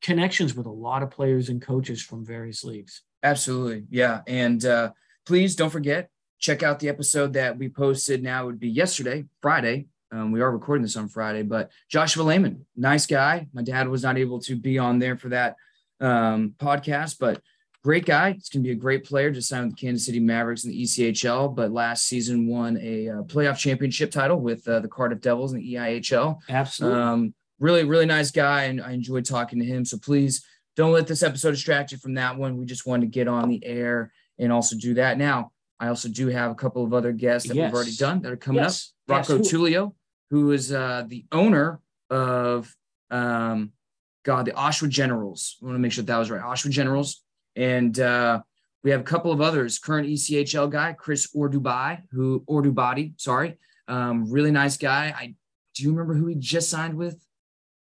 [0.01, 3.03] connections with a lot of players and coaches from various leagues.
[3.21, 4.21] Absolutely, yeah.
[4.27, 4.91] And uh,
[5.25, 6.09] please don't forget
[6.39, 8.23] check out the episode that we posted.
[8.23, 9.87] Now it would be yesterday, Friday.
[10.11, 13.47] Um, we are recording this on Friday, but Joshua Lehman, nice guy.
[13.53, 15.55] My dad was not able to be on there for that
[15.99, 17.41] um, podcast, but
[17.83, 18.31] great guy.
[18.31, 19.29] He's going to be a great player.
[19.29, 23.09] Just signed with the Kansas City Mavericks in the ECHL, but last season won a
[23.09, 26.39] uh, playoff championship title with uh, the Cardiff Devils in the EIHL.
[26.49, 26.99] Absolutely.
[26.99, 29.85] Um, really, really nice guy, and I enjoyed talking to him.
[29.85, 30.43] So please
[30.75, 32.57] don't let this episode distract you from that one.
[32.57, 35.17] We just wanted to get on the air and also do that.
[35.17, 37.67] Now, I also do have a couple of other guests that yes.
[37.67, 38.93] we've already done that are coming yes.
[39.07, 39.17] up.
[39.17, 39.51] Rocco yes.
[39.51, 39.93] Tullio,
[40.29, 42.75] who is uh, the owner of
[43.09, 43.71] um,
[44.23, 45.57] God, the Oshawa Generals.
[45.61, 46.41] I want to make sure that was right.
[46.41, 47.23] Oshawa Generals
[47.55, 48.41] and uh,
[48.83, 49.79] we have a couple of others.
[49.79, 53.57] Current ECHL guy, Chris Ordubai, who Ordubadi, sorry,
[53.87, 55.13] um, really nice guy.
[55.15, 55.35] I
[55.75, 57.21] do you remember who he just signed with?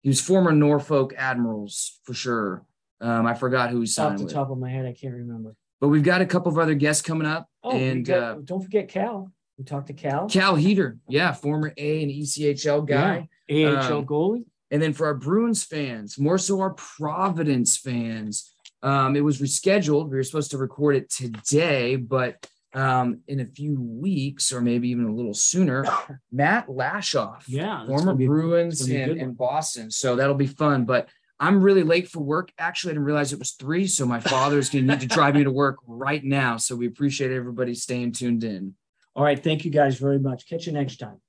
[0.02, 2.66] He was former Norfolk Admirals for sure.
[3.02, 4.34] Um, I forgot who he signed Off the with.
[4.34, 5.56] top of my head, I can't remember.
[5.80, 7.48] But we've got a couple of other guests coming up.
[7.64, 9.32] Oh, and got, uh, don't forget Cal.
[9.58, 10.30] We talked to Cal.
[10.30, 13.70] Cal Heeter, yeah, former A and ECHL guy, yeah.
[13.70, 14.46] AHL um, goalie.
[14.70, 18.54] And then for our Bruins fans, more so our Providence fans,
[18.84, 20.10] um, it was rescheduled.
[20.10, 24.90] We were supposed to record it today, but um, in a few weeks or maybe
[24.90, 25.86] even a little sooner,
[26.32, 29.90] Matt Lashoff, yeah, former be, Bruins in, in Boston.
[29.90, 30.86] So that'll be fun.
[30.86, 31.10] But
[31.40, 32.52] I'm really late for work.
[32.58, 33.88] Actually, I didn't realize it was three.
[33.88, 36.58] So my father's going to need to drive me to work right now.
[36.58, 38.74] So we appreciate everybody staying tuned in.
[39.16, 39.42] All right.
[39.42, 40.48] Thank you guys very much.
[40.48, 41.20] Catch you next time.